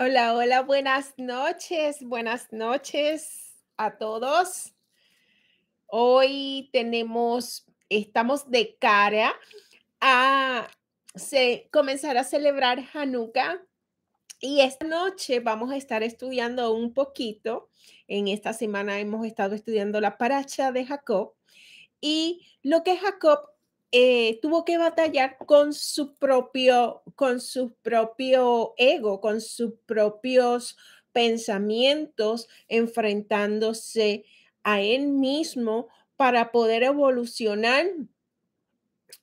Hola, 0.00 0.32
hola, 0.36 0.62
buenas 0.62 1.12
noches, 1.16 2.04
buenas 2.04 2.52
noches 2.52 3.56
a 3.76 3.98
todos. 3.98 4.72
Hoy 5.86 6.70
tenemos, 6.72 7.66
estamos 7.88 8.48
de 8.48 8.76
cara 8.76 9.34
a 10.00 10.68
se, 11.16 11.68
comenzar 11.72 12.16
a 12.16 12.22
celebrar 12.22 12.84
Hanukkah 12.94 13.60
y 14.38 14.60
esta 14.60 14.86
noche 14.86 15.40
vamos 15.40 15.72
a 15.72 15.76
estar 15.76 16.04
estudiando 16.04 16.72
un 16.72 16.94
poquito. 16.94 17.68
En 18.06 18.28
esta 18.28 18.52
semana 18.52 19.00
hemos 19.00 19.26
estado 19.26 19.56
estudiando 19.56 20.00
la 20.00 20.16
paracha 20.16 20.70
de 20.70 20.86
Jacob 20.86 21.34
y 22.00 22.46
lo 22.62 22.84
que 22.84 22.96
Jacob 22.98 23.40
eh, 23.90 24.38
tuvo 24.42 24.64
que 24.64 24.76
batallar 24.76 25.38
con 25.38 25.72
su 25.72 26.14
propio, 26.16 27.02
con 27.14 27.40
su 27.40 27.72
propio 27.82 28.74
ego, 28.76 29.20
con 29.20 29.40
sus 29.40 29.74
propios 29.86 30.76
pensamientos, 31.12 32.48
enfrentándose 32.68 34.24
a 34.62 34.82
él 34.82 35.08
mismo 35.08 35.88
para 36.16 36.52
poder 36.52 36.82
evolucionar 36.82 37.86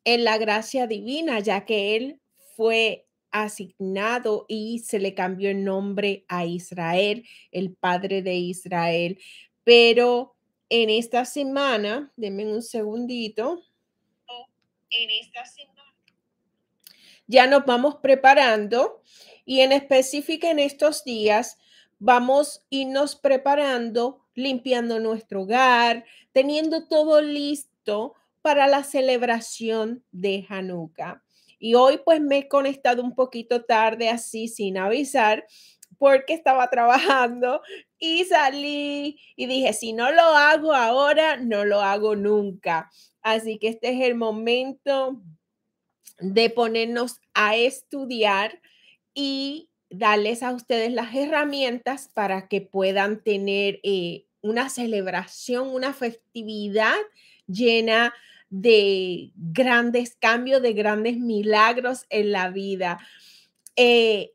en 0.03 0.23
la 0.23 0.37
gracia 0.37 0.87
divina, 0.87 1.39
ya 1.39 1.65
que 1.65 1.95
él 1.95 2.19
fue 2.55 3.05
asignado 3.31 4.45
y 4.47 4.79
se 4.79 4.97
le 4.99 5.13
cambió 5.13 5.49
el 5.49 5.63
nombre 5.63 6.25
a 6.27 6.45
Israel, 6.45 7.25
el 7.51 7.73
padre 7.75 8.21
de 8.21 8.35
Israel. 8.35 9.19
Pero 9.63 10.35
en 10.69 10.89
esta 10.89 11.25
semana, 11.25 12.11
denme 12.15 12.45
un 12.51 12.63
segundito 12.63 13.61
en 14.97 15.11
esta 15.11 15.45
semana. 15.45 15.81
Ya 17.27 17.47
nos 17.47 17.65
vamos 17.65 17.95
preparando 17.95 19.01
y 19.45 19.61
en 19.61 19.71
específico 19.71 20.47
en 20.47 20.59
estos 20.59 21.03
días 21.03 21.57
vamos 21.99 22.59
a 22.59 22.61
irnos 22.69 23.15
preparando, 23.15 24.25
limpiando 24.35 24.99
nuestro 24.99 25.43
hogar, 25.43 26.05
teniendo 26.31 26.87
todo 26.87 27.21
listo 27.21 28.13
para 28.41 28.67
la 28.67 28.83
celebración 28.83 30.03
de 30.11 30.45
Hanukkah. 30.47 31.23
Y 31.57 31.73
hoy 31.73 31.99
pues 32.03 32.21
me 32.21 32.39
he 32.39 32.47
conectado 32.47 33.01
un 33.01 33.15
poquito 33.15 33.63
tarde 33.63 34.09
así 34.09 34.47
sin 34.47 34.77
avisar 34.77 35.47
porque 35.97 36.33
estaba 36.33 36.69
trabajando 36.69 37.61
y 37.99 38.25
salí 38.25 39.19
y 39.35 39.45
dije, 39.47 39.73
si 39.73 39.93
no 39.93 40.11
lo 40.11 40.21
hago 40.21 40.73
ahora, 40.73 41.37
no 41.37 41.65
lo 41.65 41.81
hago 41.81 42.15
nunca. 42.15 42.89
Así 43.21 43.57
que 43.57 43.69
este 43.69 43.89
es 43.89 44.01
el 44.01 44.15
momento 44.15 45.21
de 46.19 46.49
ponernos 46.49 47.19
a 47.33 47.55
estudiar 47.55 48.61
y 49.13 49.69
darles 49.89 50.43
a 50.43 50.51
ustedes 50.51 50.91
las 50.91 51.15
herramientas 51.15 52.09
para 52.13 52.47
que 52.47 52.61
puedan 52.61 53.21
tener 53.23 53.79
eh, 53.83 54.25
una 54.41 54.69
celebración, 54.69 55.69
una 55.69 55.93
festividad 55.93 56.95
llena 57.47 58.13
de 58.49 59.31
grandes 59.35 60.15
cambios, 60.15 60.61
de 60.61 60.73
grandes 60.73 61.17
milagros 61.17 62.05
en 62.09 62.31
la 62.31 62.49
vida. 62.49 62.99
Eh, 63.75 64.34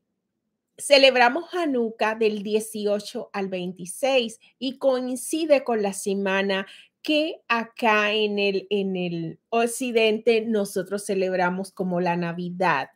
celebramos 0.80 1.52
Hanukkah 1.54 2.14
del 2.14 2.42
18 2.42 3.30
al 3.32 3.48
26 3.48 4.40
y 4.58 4.78
coincide 4.78 5.64
con 5.64 5.82
la 5.82 5.92
semana 5.92 6.66
que 7.02 7.40
acá 7.48 8.12
en 8.12 8.38
el, 8.38 8.66
en 8.70 8.96
el 8.96 9.38
occidente 9.48 10.42
nosotros 10.42 11.06
celebramos 11.06 11.72
como 11.72 12.00
la 12.00 12.16
Navidad. 12.16 12.88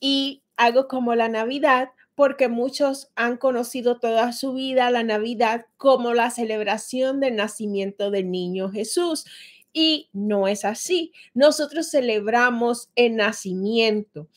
Y 0.00 0.42
algo 0.56 0.88
como 0.88 1.14
la 1.14 1.28
Navidad 1.28 1.90
porque 2.14 2.48
muchos 2.48 3.10
han 3.14 3.38
conocido 3.38 3.98
toda 3.98 4.32
su 4.32 4.52
vida 4.52 4.90
la 4.90 5.02
Navidad 5.02 5.66
como 5.78 6.12
la 6.12 6.30
celebración 6.30 7.18
del 7.18 7.36
nacimiento 7.36 8.10
del 8.10 8.30
niño 8.30 8.70
Jesús. 8.70 9.24
Y 9.72 10.10
no 10.12 10.48
es 10.48 10.64
así. 10.64 11.12
Nosotros 11.32 11.90
celebramos 11.90 12.90
el 12.94 13.16
nacimiento 13.16 14.28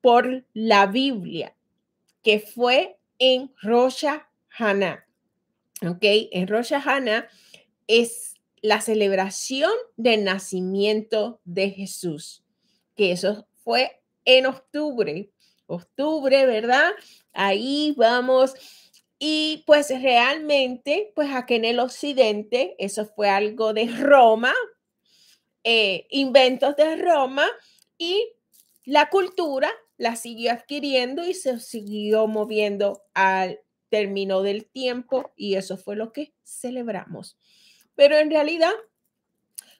por 0.00 0.44
la 0.52 0.86
Biblia, 0.86 1.56
que 2.22 2.40
fue 2.40 2.98
en 3.18 3.52
Rosh 3.62 4.04
Hashanah. 4.48 5.06
¿Ok? 5.82 6.02
En 6.02 6.46
Rosh 6.46 6.70
Hashanah 6.70 7.28
es 7.86 8.34
la 8.60 8.80
celebración 8.80 9.72
del 9.96 10.24
nacimiento 10.24 11.40
de 11.44 11.70
Jesús, 11.70 12.44
que 12.96 13.12
eso 13.12 13.46
fue 13.64 14.00
en 14.24 14.46
octubre, 14.46 15.30
octubre, 15.66 16.46
¿verdad? 16.46 16.92
Ahí 17.32 17.92
vamos. 17.96 18.54
Y 19.18 19.64
pues 19.66 19.88
realmente, 19.90 21.12
pues 21.14 21.30
aquí 21.32 21.54
en 21.54 21.64
el 21.64 21.80
occidente, 21.80 22.76
eso 22.78 23.06
fue 23.06 23.28
algo 23.28 23.72
de 23.72 23.86
Roma, 23.86 24.52
eh, 25.64 26.06
inventos 26.10 26.76
de 26.76 26.96
Roma 26.96 27.46
y 27.98 28.32
la 28.84 29.10
cultura 29.10 29.70
la 29.98 30.16
siguió 30.16 30.52
adquiriendo 30.52 31.24
y 31.24 31.34
se 31.34 31.58
siguió 31.60 32.26
moviendo 32.26 33.02
al 33.14 33.60
término 33.88 34.42
del 34.42 34.66
tiempo 34.66 35.32
y 35.36 35.54
eso 35.54 35.76
fue 35.76 35.96
lo 35.96 36.12
que 36.12 36.32
celebramos 36.42 37.36
pero 37.94 38.16
en 38.18 38.30
realidad 38.30 38.72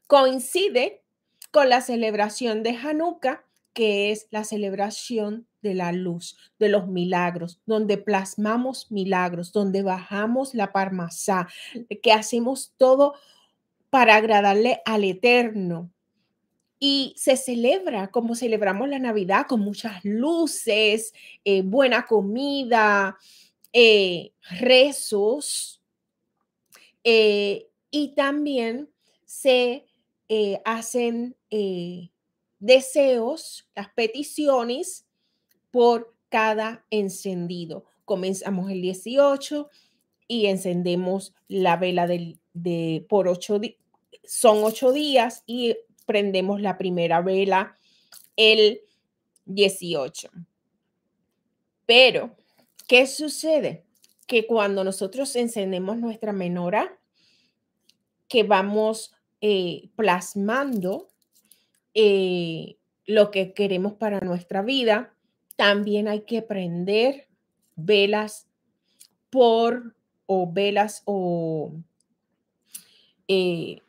coincide 0.06 1.02
con 1.50 1.68
la 1.68 1.80
celebración 1.80 2.62
de 2.62 2.70
Hanukkah, 2.70 3.44
que 3.72 4.10
es 4.10 4.26
la 4.30 4.44
celebración 4.44 5.46
de 5.62 5.74
la 5.74 5.92
luz, 5.92 6.36
de 6.58 6.68
los 6.68 6.88
milagros, 6.88 7.60
donde 7.66 7.96
plasmamos 7.96 8.90
milagros, 8.90 9.52
donde 9.52 9.82
bajamos 9.82 10.54
la 10.54 10.72
parmasá, 10.72 11.48
que 12.02 12.12
hacemos 12.12 12.74
todo 12.76 13.14
para 13.90 14.16
agradarle 14.16 14.82
al 14.84 15.04
Eterno. 15.04 15.90
Y 16.84 17.14
se 17.16 17.36
celebra 17.36 18.10
como 18.10 18.34
celebramos 18.34 18.88
la 18.88 18.98
Navidad, 18.98 19.46
con 19.46 19.60
muchas 19.60 20.04
luces, 20.04 21.14
eh, 21.44 21.62
buena 21.62 22.06
comida, 22.06 23.16
eh, 23.72 24.32
rezos, 24.50 25.80
eh, 27.04 27.68
y 27.92 28.16
también 28.16 28.90
se 29.24 29.86
hacen 30.64 31.36
deseos, 32.58 33.68
las 33.76 33.90
peticiones 33.90 35.06
por 35.70 36.16
cada 36.30 36.84
encendido. 36.90 37.84
Comenzamos 38.04 38.72
el 38.72 38.82
18 38.82 39.70
y 40.26 40.46
encendemos 40.46 41.32
la 41.46 41.76
vela 41.76 42.08
del, 42.08 42.40
de, 42.54 43.06
por 43.08 43.28
ocho. 43.28 43.60
Son 44.24 44.64
ocho 44.64 44.90
días 44.90 45.44
y 45.46 45.76
prendemos 46.02 46.60
la 46.60 46.78
primera 46.78 47.20
vela 47.20 47.74
el 48.36 48.80
18. 49.46 50.30
Pero, 51.86 52.36
¿qué 52.88 53.06
sucede? 53.06 53.84
Que 54.26 54.46
cuando 54.46 54.84
nosotros 54.84 55.34
encendemos 55.36 55.98
nuestra 55.98 56.32
menora, 56.32 56.98
que 58.28 58.44
vamos 58.44 59.12
eh, 59.42 59.90
plasmando 59.94 61.08
eh, 61.94 62.76
lo 63.04 63.30
que 63.30 63.52
queremos 63.52 63.92
para 63.92 64.20
nuestra 64.20 64.62
vida. 64.62 65.12
También 65.56 66.08
hay 66.08 66.22
que 66.22 66.40
prender 66.40 67.28
velas 67.76 68.46
por 69.28 69.94
o 70.26 70.50
velas 70.50 71.02
o 71.04 71.72
eh, 73.28 73.80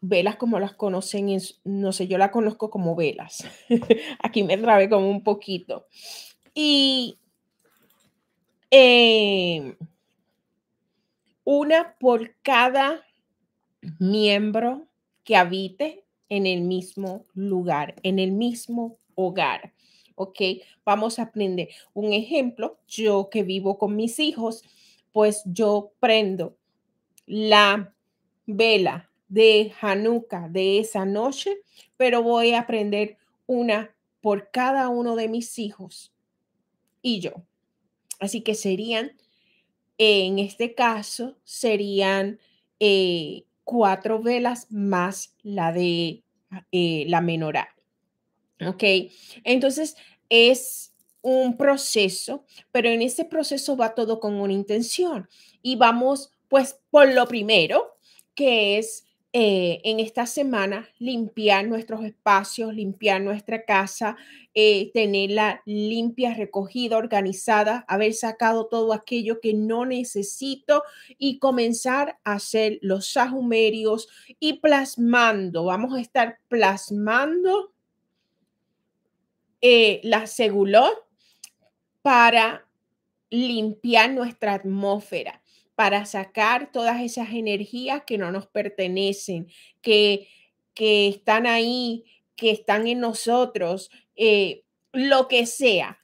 velas 0.00 0.36
como 0.36 0.58
las 0.58 0.74
conocen, 0.74 1.38
no 1.64 1.92
sé, 1.92 2.08
yo 2.08 2.18
la 2.18 2.30
conozco 2.30 2.70
como 2.70 2.96
velas. 2.96 3.46
Aquí 4.22 4.42
me 4.42 4.56
trabé 4.56 4.88
como 4.88 5.08
un 5.10 5.22
poquito. 5.22 5.86
Y 6.54 7.18
una 11.44 11.96
por 11.98 12.36
cada 12.42 13.04
miembro 13.98 14.86
que 15.24 15.36
habite 15.36 16.04
en 16.28 16.46
el 16.46 16.62
mismo 16.62 17.26
lugar, 17.34 17.96
en 18.02 18.18
el 18.18 18.32
mismo 18.32 18.98
hogar. 19.14 19.74
¿Ok? 20.14 20.40
Vamos 20.84 21.18
a 21.18 21.22
aprender 21.22 21.68
un 21.94 22.12
ejemplo. 22.12 22.78
Yo 22.86 23.30
que 23.30 23.42
vivo 23.42 23.78
con 23.78 23.96
mis 23.96 24.18
hijos, 24.18 24.62
pues 25.12 25.42
yo 25.46 25.92
prendo 25.98 26.56
la 27.26 27.94
vela 28.46 29.09
de 29.30 29.72
Hanukkah 29.80 30.48
de 30.48 30.80
esa 30.80 31.06
noche, 31.06 31.62
pero 31.96 32.22
voy 32.22 32.52
a 32.52 32.66
prender 32.66 33.16
una 33.46 33.94
por 34.20 34.50
cada 34.50 34.88
uno 34.88 35.16
de 35.16 35.28
mis 35.28 35.58
hijos 35.58 36.12
y 37.00 37.20
yo. 37.20 37.46
Así 38.18 38.42
que 38.42 38.54
serían, 38.54 39.12
en 39.96 40.38
este 40.38 40.74
caso, 40.74 41.38
serían 41.44 42.38
eh, 42.80 43.44
cuatro 43.64 44.20
velas 44.20 44.66
más 44.70 45.34
la 45.42 45.72
de 45.72 46.22
eh, 46.72 47.04
la 47.08 47.20
menorá. 47.20 47.74
¿Ok? 48.66 48.82
Entonces 49.44 49.96
es 50.28 50.92
un 51.22 51.56
proceso, 51.56 52.44
pero 52.72 52.88
en 52.88 53.00
ese 53.00 53.24
proceso 53.24 53.76
va 53.76 53.94
todo 53.94 54.20
con 54.20 54.34
una 54.34 54.52
intención. 54.52 55.28
Y 55.62 55.76
vamos, 55.76 56.32
pues, 56.48 56.80
por 56.90 57.12
lo 57.12 57.26
primero, 57.28 57.96
que 58.34 58.78
es 58.78 59.04
eh, 59.32 59.80
en 59.84 60.00
esta 60.00 60.26
semana 60.26 60.88
limpiar 60.98 61.64
nuestros 61.68 62.04
espacios, 62.04 62.74
limpiar 62.74 63.20
nuestra 63.20 63.64
casa, 63.64 64.16
eh, 64.54 64.90
tenerla 64.92 65.62
limpia, 65.66 66.34
recogida, 66.34 66.96
organizada, 66.96 67.84
haber 67.86 68.12
sacado 68.14 68.66
todo 68.66 68.92
aquello 68.92 69.40
que 69.40 69.54
no 69.54 69.86
necesito 69.86 70.82
y 71.16 71.38
comenzar 71.38 72.18
a 72.24 72.32
hacer 72.32 72.80
los 72.82 73.12
sahumerios 73.12 74.08
y 74.40 74.54
plasmando. 74.54 75.66
Vamos 75.66 75.94
a 75.94 76.00
estar 76.00 76.40
plasmando 76.48 77.72
eh, 79.60 80.00
la 80.02 80.26
segulón 80.26 80.90
para 82.02 82.66
limpiar 83.30 84.10
nuestra 84.10 84.54
atmósfera, 84.54 85.39
para 85.80 86.04
sacar 86.04 86.70
todas 86.72 87.00
esas 87.00 87.30
energías 87.30 88.02
que 88.06 88.18
no 88.18 88.30
nos 88.30 88.46
pertenecen, 88.46 89.48
que, 89.80 90.28
que 90.74 91.08
están 91.08 91.46
ahí, 91.46 92.04
que 92.36 92.50
están 92.50 92.86
en 92.86 93.00
nosotros, 93.00 93.90
eh, 94.14 94.62
lo 94.92 95.26
que 95.26 95.46
sea, 95.46 95.98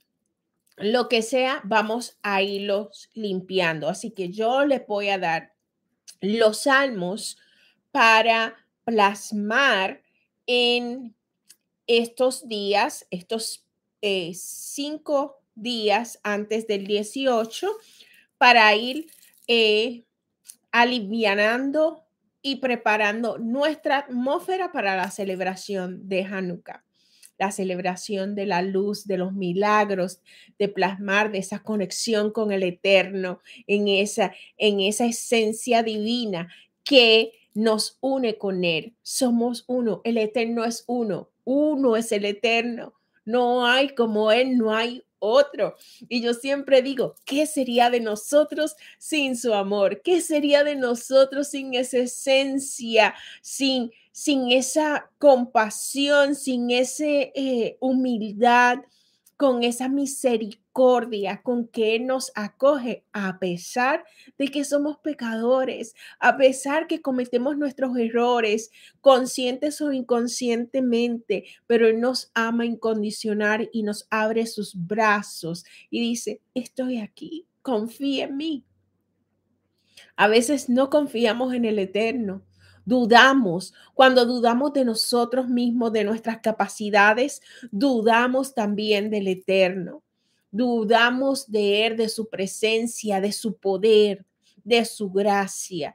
lo 0.79 1.11
que 1.11 1.21
sea, 1.21 1.61
vamos 1.63 2.17
a 2.23 2.41
irlos 2.41 3.11
limpiando. 3.13 3.91
Así 3.91 4.13
que 4.13 4.31
yo 4.31 4.65
les 4.65 4.87
voy 4.87 5.11
a 5.11 5.19
dar 5.19 5.53
los 6.23 6.63
salmos 6.63 7.37
para 7.91 8.57
plasmar 8.85 10.01
en 10.47 11.15
estos 11.87 12.49
días, 12.49 13.07
estos 13.11 13.67
eh, 14.01 14.33
cinco 14.35 15.43
días 15.55 16.19
antes 16.23 16.67
del 16.67 16.87
18, 16.87 17.71
para 18.39 18.75
ir 18.75 19.11
eh, 19.47 20.05
alivianando 20.71 22.05
y 22.43 22.57
preparando 22.57 23.39
nuestra 23.39 23.99
atmósfera 23.99 24.73
para 24.73 24.97
la 24.97 25.11
celebración 25.11 26.09
de 26.09 26.25
Hanukkah 26.25 26.87
la 27.39 27.51
celebración 27.51 28.35
de 28.35 28.47
la 28.47 28.63
luz, 28.63 29.07
de 29.07 29.19
los 29.19 29.33
milagros, 29.33 30.21
de 30.59 30.69
plasmar 30.69 31.31
de 31.33 31.39
esa 31.39 31.63
conexión 31.63 32.31
con 32.31 32.51
el 32.53 32.63
eterno, 32.63 33.41
en 33.67 33.89
esa, 33.89 34.33
en 34.57 34.81
esa 34.81 35.07
esencia 35.07 35.83
divina 35.83 36.49
que 36.85 37.33
nos 37.55 37.99
une 38.01 38.39
con 38.39 38.65
Él. 38.65 38.95
Somos 39.03 39.65
uno, 39.67 40.01
el 40.05 40.19
eterno 40.19 40.65
es 40.65 40.85
uno, 40.87 41.31
uno 41.45 41.97
es 41.97 42.13
el 42.13 42.25
eterno. 42.25 42.95
No 43.25 43.67
hay 43.67 43.91
como 43.91 44.31
Él, 44.31 44.57
no 44.57 44.75
hay 44.75 45.03
otro. 45.19 45.77
Y 46.09 46.21
yo 46.21 46.35
siempre 46.35 46.83
digo, 46.83 47.15
¿qué 47.25 47.47
sería 47.47 47.91
de 47.91 48.01
nosotros 48.01 48.77
sin 48.99 49.37
su 49.37 49.55
amor? 49.55 50.03
¿Qué 50.03 50.21
sería 50.21 50.65
de 50.65 50.77
nosotros 50.77 51.49
sin 51.49 51.75
esa 51.75 51.99
esencia, 51.99 53.15
sin, 53.43 53.93
sin 54.13 54.51
esa 54.51 55.11
compasión, 55.19 56.35
sin 56.35 56.71
esa 56.71 57.05
eh, 57.07 57.77
humildad, 57.81 58.79
con 59.37 59.63
esa 59.63 59.89
misericordia 59.89 61.43
con 61.43 61.69
que 61.69 61.99
nos 62.01 62.33
acoge, 62.35 63.05
a 63.13 63.39
pesar 63.39 64.05
de 64.39 64.49
que 64.49 64.65
somos 64.65 64.99
pecadores, 64.99 65.95
a 66.21 66.37
pesar 66.37 66.87
que 66.87 67.03
cometemos 67.03 67.57
nuestros 67.57 67.97
errores, 67.97 68.71
conscientes 69.01 69.81
o 69.81 69.93
inconscientemente, 69.93 71.45
pero 71.67 71.87
Él 71.87 72.01
nos 72.01 72.31
ama 72.35 72.65
incondicional 72.65 73.69
y 73.73 73.83
nos 73.83 74.07
abre 74.11 74.47
sus 74.47 74.75
brazos 74.75 75.65
y 75.91 76.01
dice, 76.01 76.41
estoy 76.55 76.99
aquí, 76.99 77.47
confía 77.63 78.25
en 78.25 78.37
mí. 78.37 78.65
A 80.17 80.29
veces 80.29 80.69
no 80.69 80.89
confiamos 80.89 81.53
en 81.55 81.65
el 81.65 81.79
Eterno 81.79 82.43
dudamos, 82.87 83.75
cuando 83.93 84.25
dudamos 84.25 84.73
de 84.73 84.87
nosotros 84.87 85.49
mismos, 85.49 85.93
de 85.93 86.05
nuestras 86.05 86.39
capacidades, 86.39 87.43
dudamos 87.71 88.55
también 88.55 89.11
del 89.11 89.29
eterno. 89.29 90.03
Dudamos 90.51 91.51
de 91.51 91.87
Él, 91.87 91.97
de 91.99 92.09
su 92.09 92.29
presencia, 92.29 93.21
de 93.21 93.33
su 93.33 93.57
poder, 93.57 94.25
de 94.65 94.85
su 94.87 95.11
gracia. 95.11 95.95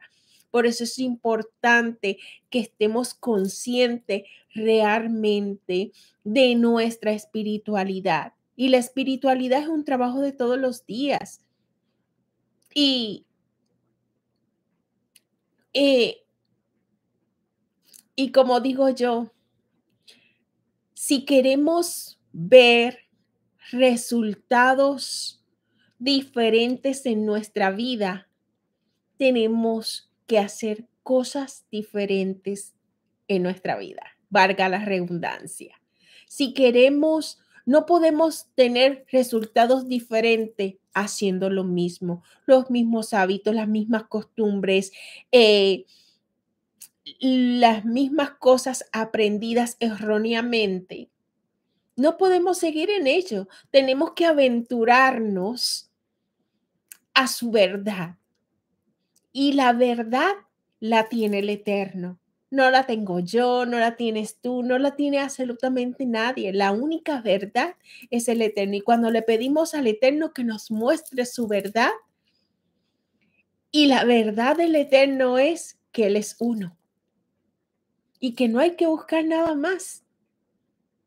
Por 0.51 0.67
eso 0.67 0.83
es 0.83 0.99
importante 0.99 2.17
que 2.49 2.59
estemos 2.59 3.13
conscientes 3.13 4.23
realmente 4.53 5.93
de 6.25 6.55
nuestra 6.55 7.13
espiritualidad. 7.13 8.33
Y 8.57 8.67
la 8.67 8.77
espiritualidad 8.77 9.61
es 9.61 9.69
un 9.69 9.85
trabajo 9.85 10.19
de 10.19 10.33
todos 10.33 10.59
los 10.59 10.85
días. 10.85 11.39
Y 12.73 13.25
eh, 15.73 16.21
y 18.21 18.31
como 18.31 18.59
digo 18.59 18.87
yo, 18.89 19.31
si 20.93 21.25
queremos 21.25 22.19
ver 22.31 22.99
resultados 23.71 25.43
diferentes 25.97 27.07
en 27.07 27.25
nuestra 27.25 27.71
vida, 27.71 28.29
tenemos 29.17 30.11
que 30.27 30.37
hacer 30.37 30.87
cosas 31.01 31.65
diferentes 31.71 32.75
en 33.27 33.41
nuestra 33.41 33.75
vida, 33.79 34.03
valga 34.29 34.69
la 34.69 34.85
redundancia. 34.85 35.81
Si 36.27 36.53
queremos, 36.53 37.39
no 37.65 37.87
podemos 37.87 38.49
tener 38.53 39.03
resultados 39.11 39.87
diferentes 39.87 40.75
haciendo 40.93 41.49
lo 41.49 41.63
mismo, 41.63 42.23
los 42.45 42.69
mismos 42.69 43.15
hábitos, 43.15 43.55
las 43.55 43.67
mismas 43.67 44.03
costumbres, 44.03 44.91
eh, 45.31 45.87
las 47.19 47.85
mismas 47.85 48.31
cosas 48.31 48.85
aprendidas 48.91 49.77
erróneamente, 49.79 51.09
no 51.95 52.17
podemos 52.17 52.57
seguir 52.57 52.89
en 52.89 53.07
ello. 53.07 53.47
Tenemos 53.69 54.13
que 54.13 54.25
aventurarnos 54.25 55.91
a 57.13 57.27
su 57.27 57.51
verdad. 57.51 58.17
Y 59.31 59.53
la 59.53 59.73
verdad 59.73 60.31
la 60.79 61.09
tiene 61.09 61.39
el 61.39 61.49
Eterno. 61.49 62.19
No 62.49 62.69
la 62.69 62.85
tengo 62.85 63.19
yo, 63.19 63.65
no 63.65 63.79
la 63.79 63.95
tienes 63.95 64.37
tú, 64.41 64.63
no 64.63 64.77
la 64.77 64.95
tiene 64.95 65.19
absolutamente 65.19 66.05
nadie. 66.05 66.51
La 66.51 66.71
única 66.71 67.21
verdad 67.21 67.75
es 68.09 68.27
el 68.27 68.41
Eterno. 68.41 68.75
Y 68.75 68.81
cuando 68.81 69.11
le 69.11 69.21
pedimos 69.21 69.73
al 69.73 69.87
Eterno 69.87 70.33
que 70.33 70.43
nos 70.43 70.71
muestre 70.71 71.25
su 71.25 71.47
verdad, 71.47 71.91
y 73.71 73.85
la 73.85 74.03
verdad 74.03 74.57
del 74.57 74.75
Eterno 74.75 75.37
es 75.37 75.77
que 75.91 76.07
Él 76.07 76.17
es 76.17 76.35
uno 76.39 76.75
y 78.21 78.35
que 78.35 78.47
no 78.47 78.59
hay 78.59 78.77
que 78.77 78.85
buscar 78.85 79.25
nada 79.25 79.55
más, 79.55 80.03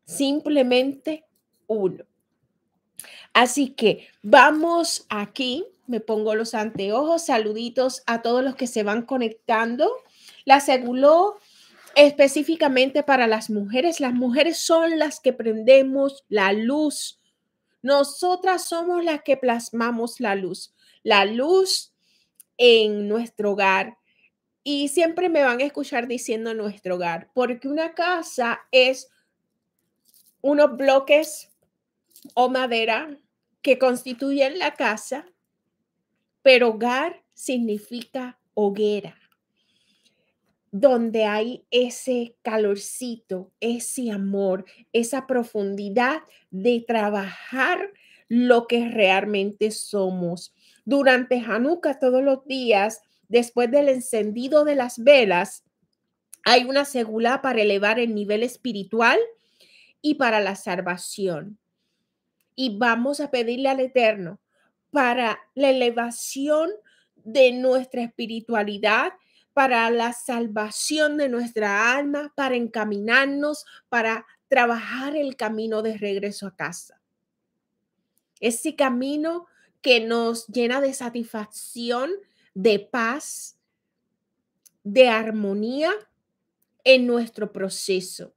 simplemente 0.05 1.25
uno. 1.65 2.05
Así 3.33 3.69
que 3.69 4.07
vamos 4.21 5.05
aquí, 5.09 5.65
me 5.87 6.01
pongo 6.01 6.35
los 6.35 6.53
anteojos, 6.53 7.25
saluditos 7.25 8.03
a 8.05 8.21
todos 8.21 8.43
los 8.43 8.55
que 8.55 8.67
se 8.67 8.83
van 8.83 9.01
conectando. 9.01 9.89
La 10.43 10.59
seguló 10.59 11.37
específicamente 11.95 13.01
para 13.01 13.27
las 13.27 13.49
mujeres. 13.49 13.99
Las 13.99 14.13
mujeres 14.13 14.59
son 14.59 14.99
las 14.99 15.19
que 15.19 15.33
prendemos 15.33 16.25
la 16.27 16.51
luz. 16.53 17.19
Nosotras 17.81 18.67
somos 18.67 19.03
las 19.03 19.23
que 19.23 19.37
plasmamos 19.37 20.19
la 20.19 20.35
luz. 20.35 20.73
La 21.03 21.23
luz 21.23 21.93
en 22.57 23.07
nuestro 23.07 23.51
hogar, 23.51 23.97
y 24.67 24.87
siempre 24.87 25.29
me 25.29 25.43
van 25.43 25.61
a 25.61 25.63
escuchar 25.63 26.07
diciendo 26.07 26.55
nuestro 26.55 26.95
hogar, 26.95 27.29
porque 27.35 27.67
una 27.67 27.93
casa 27.93 28.61
es 28.71 29.11
unos 30.41 30.75
bloques 30.75 31.51
o 32.33 32.49
madera 32.49 33.15
que 33.61 33.77
constituyen 33.77 34.57
la 34.57 34.73
casa, 34.73 35.27
pero 36.41 36.69
hogar 36.69 37.21
significa 37.35 38.39
hoguera, 38.55 39.15
donde 40.71 41.25
hay 41.25 41.63
ese 41.69 42.35
calorcito, 42.41 43.51
ese 43.59 44.11
amor, 44.11 44.65
esa 44.93 45.27
profundidad 45.27 46.23
de 46.49 46.83
trabajar 46.87 47.91
lo 48.29 48.65
que 48.65 48.89
realmente 48.89 49.69
somos. 49.69 50.55
Durante 50.85 51.39
Hanukkah 51.39 51.99
todos 51.99 52.23
los 52.23 52.45
días 52.45 53.03
después 53.27 53.71
del 53.71 53.89
encendido 53.89 54.63
de 54.63 54.75
las 54.75 55.03
velas, 55.03 55.63
hay 56.43 56.65
una 56.65 56.85
segula 56.85 57.41
para 57.41 57.61
elevar 57.61 57.99
el 57.99 58.13
nivel 58.13 58.43
espiritual 58.43 59.19
y 60.01 60.15
para 60.15 60.39
la 60.39 60.55
salvación. 60.55 61.57
Y 62.55 62.77
vamos 62.77 63.19
a 63.19 63.31
pedirle 63.31 63.69
al 63.69 63.79
Eterno 63.79 64.39
para 64.91 65.39
la 65.55 65.71
elevación 65.71 66.71
de 67.15 67.51
nuestra 67.51 68.03
espiritualidad, 68.03 69.13
para 69.53 69.89
la 69.89 70.13
salvación 70.13 71.17
de 71.17 71.27
nuestra 71.27 71.97
alma, 71.97 72.31
para 72.35 72.55
encaminarnos, 72.55 73.65
para 73.89 74.25
trabajar 74.47 75.15
el 75.15 75.35
camino 75.35 75.81
de 75.81 75.97
regreso 75.97 76.47
a 76.47 76.55
casa. 76.55 77.01
ese 78.39 78.75
camino 78.75 79.47
que 79.81 80.01
nos 80.01 80.47
llena 80.47 80.81
de 80.81 80.93
satisfacción, 80.93 82.11
de 82.55 82.79
paz, 82.79 83.59
de 84.83 85.07
armonía 85.09 85.91
en 86.83 87.05
nuestro 87.05 87.51
proceso. 87.51 88.33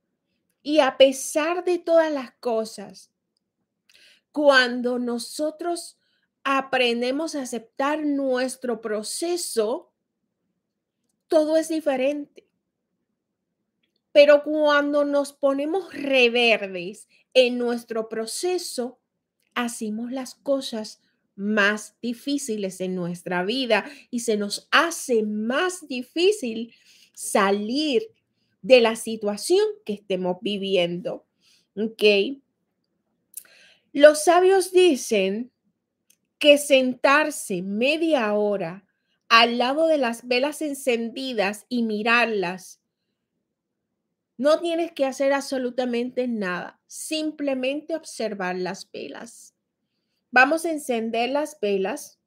Y 0.62 0.80
a 0.80 0.98
pesar 0.98 1.64
de 1.64 1.78
todas 1.78 2.12
las 2.12 2.32
cosas, 2.32 3.10
cuando 4.32 4.98
nosotros 4.98 5.98
aprendemos 6.44 7.34
a 7.34 7.42
aceptar 7.42 8.04
nuestro 8.04 8.80
proceso, 8.80 9.92
todo 11.28 11.56
es 11.56 11.68
diferente. 11.68 12.46
Pero 14.12 14.42
cuando 14.42 15.04
nos 15.04 15.32
ponemos 15.32 15.92
reverdes 15.92 17.08
en 17.34 17.58
nuestro 17.58 18.08
proceso, 18.08 18.98
hacemos 19.54 20.10
las 20.10 20.34
cosas 20.34 21.00
más 21.38 21.96
difíciles 22.02 22.80
en 22.80 22.94
nuestra 22.94 23.44
vida 23.44 23.84
y 24.10 24.20
se 24.20 24.36
nos 24.36 24.68
hace 24.70 25.22
más 25.22 25.86
difícil 25.88 26.74
salir 27.14 28.02
de 28.60 28.80
la 28.80 28.96
situación 28.96 29.64
que 29.86 29.94
estemos 29.94 30.38
viviendo. 30.42 31.26
¿Ok? 31.76 32.02
Los 33.92 34.24
sabios 34.24 34.72
dicen 34.72 35.50
que 36.38 36.58
sentarse 36.58 37.62
media 37.62 38.34
hora 38.34 38.84
al 39.28 39.58
lado 39.58 39.86
de 39.86 39.98
las 39.98 40.26
velas 40.26 40.62
encendidas 40.62 41.66
y 41.68 41.82
mirarlas, 41.82 42.80
no 44.38 44.60
tienes 44.60 44.92
que 44.92 45.04
hacer 45.04 45.32
absolutamente 45.32 46.28
nada, 46.28 46.80
simplemente 46.86 47.96
observar 47.96 48.56
las 48.56 48.90
velas. 48.90 49.57
Vamos 50.30 50.64
a 50.64 50.70
encender 50.70 51.30
las 51.30 51.58
velas, 51.60 52.18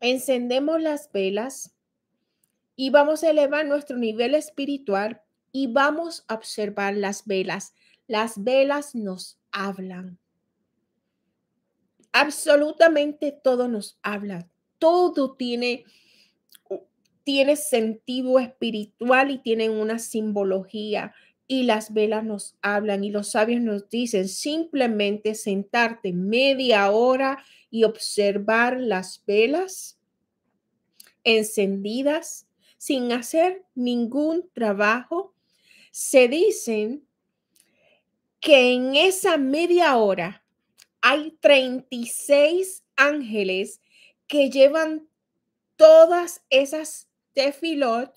encendemos 0.00 0.80
las 0.80 1.12
velas 1.12 1.74
y 2.74 2.90
vamos 2.90 3.22
a 3.22 3.30
elevar 3.30 3.66
nuestro 3.66 3.98
nivel 3.98 4.34
espiritual 4.34 5.22
y 5.52 5.66
vamos 5.66 6.24
a 6.28 6.34
observar 6.34 6.96
las 6.96 7.26
velas. 7.26 7.74
Las 8.06 8.42
velas 8.42 8.94
nos 8.94 9.38
hablan. 9.50 10.18
Absolutamente 12.12 13.32
todo 13.32 13.68
nos 13.68 13.98
habla. 14.02 14.48
Todo 14.78 15.34
tiene, 15.34 15.84
tiene 17.24 17.56
sentido 17.56 18.38
espiritual 18.38 19.30
y 19.30 19.38
tiene 19.38 19.68
una 19.68 19.98
simbología. 19.98 21.14
Y 21.46 21.64
las 21.64 21.92
velas 21.92 22.24
nos 22.24 22.56
hablan 22.62 23.04
y 23.04 23.10
los 23.10 23.32
sabios 23.32 23.60
nos 23.60 23.88
dicen 23.88 24.28
simplemente 24.28 25.34
sentarte 25.34 26.12
media 26.12 26.90
hora 26.90 27.44
y 27.70 27.84
observar 27.84 28.80
las 28.80 29.22
velas 29.26 29.98
encendidas 31.24 32.46
sin 32.78 33.12
hacer 33.12 33.64
ningún 33.74 34.48
trabajo. 34.54 35.34
Se 35.90 36.28
dicen 36.28 37.06
que 38.40 38.72
en 38.72 38.96
esa 38.96 39.36
media 39.36 39.96
hora 39.96 40.44
hay 41.00 41.36
36 41.40 42.84
ángeles 42.96 43.80
que 44.26 44.50
llevan 44.50 45.08
todas 45.76 46.42
esas 46.50 47.08
tefilot 47.34 48.14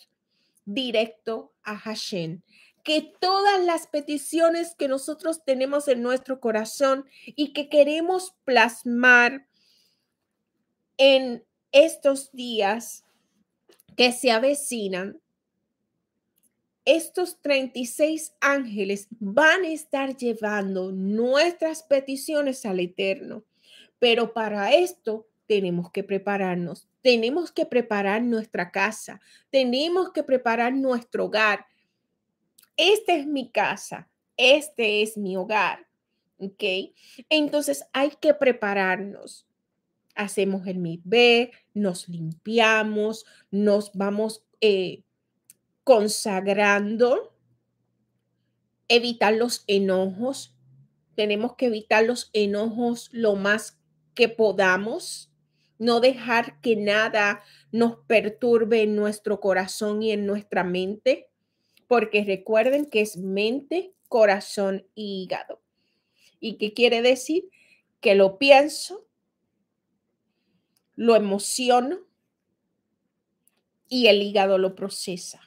directo 0.66 1.54
a 1.64 1.78
Hashem. 1.78 2.42
Que 2.86 3.14
todas 3.20 3.62
las 3.66 3.88
peticiones 3.88 4.76
que 4.76 4.88
nosotros 4.88 5.44
tenemos 5.44 5.90
en 5.90 6.02
nuestro 6.02 6.40
corazón 6.40 7.06
y 7.26 7.52
que 7.52 7.68
queremos 7.68 8.34
plasmar 8.46 9.46
en 10.98 11.44
estos 11.74 12.32
días 12.32 13.04
que 13.98 14.14
se 14.14 14.32
avecinan, 14.32 15.20
estos 16.86 17.42
36 17.42 18.36
ángeles 18.40 19.08
van 19.20 19.64
a 19.64 19.70
estar 19.70 20.16
llevando 20.16 20.92
nuestras 20.92 21.82
peticiones 21.82 22.66
al 22.66 22.80
Eterno. 22.80 23.44
Pero 23.98 24.34
para 24.34 24.72
esto 24.72 25.28
tenemos 25.48 25.92
que 25.92 26.04
prepararnos, 26.04 26.88
tenemos 27.02 27.52
que 27.52 27.66
preparar 27.66 28.22
nuestra 28.22 28.72
casa, 28.72 29.20
tenemos 29.50 30.12
que 30.12 30.24
preparar 30.24 30.74
nuestro 30.74 31.26
hogar. 31.26 31.66
Esta 32.78 33.16
es 33.16 33.26
mi 33.26 33.52
casa, 33.52 34.10
este 34.38 35.02
es 35.02 35.18
mi 35.18 35.38
hogar. 35.38 35.88
¿Ok? 36.38 36.64
Entonces 37.30 37.86
hay 37.94 38.12
que 38.20 38.34
prepararnos. 38.34 39.48
Hacemos 40.16 40.66
el 40.68 40.78
MIB, 40.78 41.52
nos 41.74 42.08
limpiamos, 42.08 43.26
nos 43.52 43.92
vamos 43.94 44.46
eh, 44.62 45.04
consagrando, 45.84 47.34
evitar 48.88 49.34
los 49.34 49.64
enojos. 49.68 50.56
Tenemos 51.16 51.56
que 51.56 51.68
evitar 51.68 52.06
los 52.06 52.30
enojos 52.34 53.10
lo 53.12 53.36
más 53.36 53.80
que 54.14 54.30
podamos, 54.30 55.32
no 55.78 56.00
dejar 56.00 56.60
que 56.62 56.76
nada 56.76 57.44
nos 57.72 57.98
perturbe 58.08 58.84
en 58.84 58.96
nuestro 58.96 59.40
corazón 59.40 60.02
y 60.02 60.12
en 60.12 60.26
nuestra 60.26 60.64
mente, 60.64 61.30
porque 61.88 62.24
recuerden 62.24 62.86
que 62.86 63.02
es 63.02 63.18
mente, 63.18 63.94
corazón 64.08 64.86
y 64.96 65.24
hígado. 65.24 65.62
¿Y 66.40 66.58
qué 66.58 66.74
quiere 66.74 67.02
decir? 67.02 67.50
Que 68.02 68.16
lo 68.16 68.38
pienso, 68.38 69.08
lo 70.96 71.16
emociono 71.16 72.00
y 73.90 74.08
el 74.08 74.22
hígado 74.22 74.58
lo 74.58 74.76
procesa. 74.76 75.42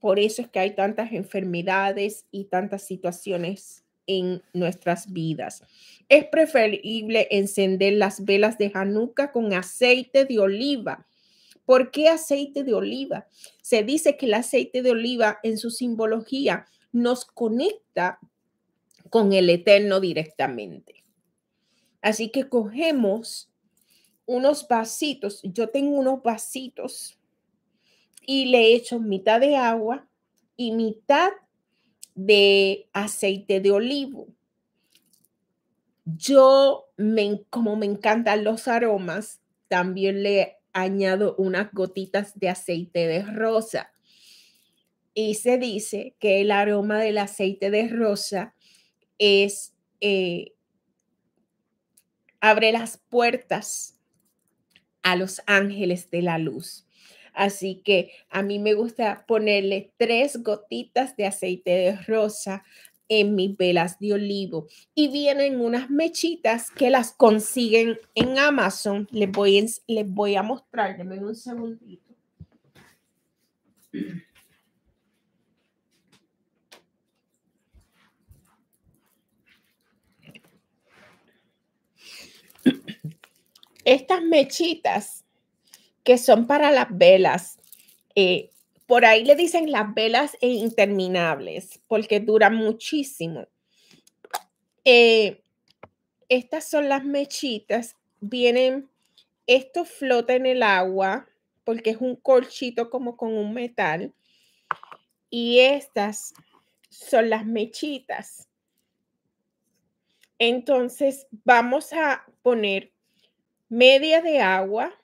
Por 0.00 0.18
eso 0.18 0.42
es 0.42 0.48
que 0.48 0.60
hay 0.60 0.74
tantas 0.74 1.12
enfermedades 1.12 2.26
y 2.30 2.44
tantas 2.44 2.86
situaciones 2.86 3.84
en 4.06 4.42
nuestras 4.52 5.12
vidas. 5.12 5.62
Es 6.08 6.24
preferible 6.24 7.28
encender 7.30 7.94
las 7.94 8.24
velas 8.24 8.58
de 8.58 8.70
Hanukkah 8.72 9.32
con 9.32 9.52
aceite 9.52 10.24
de 10.24 10.38
oliva. 10.38 11.06
¿Por 11.68 11.90
qué 11.90 12.08
aceite 12.08 12.64
de 12.64 12.72
oliva? 12.72 13.26
Se 13.60 13.82
dice 13.82 14.16
que 14.16 14.24
el 14.24 14.32
aceite 14.32 14.80
de 14.80 14.92
oliva 14.92 15.38
en 15.42 15.58
su 15.58 15.70
simbología 15.70 16.64
nos 16.92 17.26
conecta 17.26 18.20
con 19.10 19.34
el 19.34 19.50
Eterno 19.50 20.00
directamente. 20.00 21.04
Así 22.00 22.30
que 22.30 22.48
cogemos 22.48 23.50
unos 24.24 24.66
vasitos, 24.66 25.42
yo 25.42 25.68
tengo 25.68 25.98
unos 25.98 26.22
vasitos 26.22 27.18
y 28.26 28.46
le 28.46 28.74
echo 28.74 28.98
mitad 28.98 29.38
de 29.38 29.56
agua 29.56 30.08
y 30.56 30.72
mitad 30.72 31.32
de 32.14 32.88
aceite 32.94 33.60
de 33.60 33.72
olivo. 33.72 34.28
Yo, 36.06 36.86
me, 36.96 37.42
como 37.50 37.76
me 37.76 37.84
encantan 37.84 38.42
los 38.42 38.68
aromas, 38.68 39.42
también 39.68 40.22
le 40.22 40.57
añado 40.82 41.34
unas 41.38 41.72
gotitas 41.72 42.38
de 42.38 42.48
aceite 42.48 43.06
de 43.06 43.22
rosa. 43.22 43.92
Y 45.14 45.34
se 45.34 45.58
dice 45.58 46.14
que 46.18 46.40
el 46.40 46.50
aroma 46.50 46.98
del 46.98 47.18
aceite 47.18 47.70
de 47.70 47.88
rosa 47.88 48.54
es, 49.18 49.74
eh, 50.00 50.54
abre 52.40 52.72
las 52.72 52.98
puertas 52.98 53.98
a 55.02 55.16
los 55.16 55.42
ángeles 55.46 56.10
de 56.10 56.22
la 56.22 56.38
luz. 56.38 56.86
Así 57.32 57.82
que 57.84 58.10
a 58.30 58.42
mí 58.42 58.58
me 58.58 58.74
gusta 58.74 59.24
ponerle 59.26 59.92
tres 59.96 60.42
gotitas 60.42 61.16
de 61.16 61.26
aceite 61.26 61.70
de 61.70 61.96
rosa 61.96 62.64
en 63.08 63.34
mis 63.34 63.56
velas 63.56 63.98
de 63.98 64.14
olivo 64.14 64.66
y 64.94 65.08
vienen 65.08 65.60
unas 65.60 65.90
mechitas 65.90 66.70
que 66.70 66.90
las 66.90 67.12
consiguen 67.12 67.98
en 68.14 68.38
Amazon. 68.38 69.08
Les 69.10 69.30
voy, 69.30 69.66
les 69.86 70.08
voy 70.08 70.36
a 70.36 70.42
mostrar, 70.42 70.96
denme 70.96 71.18
un 71.18 71.34
segundito. 71.34 72.08
Estas 83.84 84.22
mechitas 84.22 85.24
que 86.04 86.16
son 86.16 86.46
para 86.46 86.70
las 86.70 86.86
velas. 86.90 87.58
Eh, 88.14 88.50
por 88.88 89.04
ahí 89.04 89.22
le 89.22 89.36
dicen 89.36 89.70
las 89.70 89.92
velas 89.92 90.34
interminables 90.40 91.78
porque 91.88 92.20
duran 92.20 92.54
muchísimo. 92.54 93.46
Eh, 94.82 95.42
estas 96.30 96.64
son 96.64 96.88
las 96.88 97.04
mechitas. 97.04 97.96
Vienen, 98.20 98.88
esto 99.46 99.84
flota 99.84 100.34
en 100.34 100.46
el 100.46 100.62
agua 100.62 101.28
porque 101.64 101.90
es 101.90 101.98
un 101.98 102.16
colchito 102.16 102.88
como 102.88 103.18
con 103.18 103.34
un 103.34 103.52
metal. 103.52 104.14
Y 105.28 105.58
estas 105.58 106.32
son 106.88 107.28
las 107.28 107.44
mechitas. 107.44 108.48
Entonces 110.38 111.26
vamos 111.44 111.92
a 111.92 112.24
poner 112.40 112.90
media 113.68 114.22
de 114.22 114.40
agua 114.40 114.98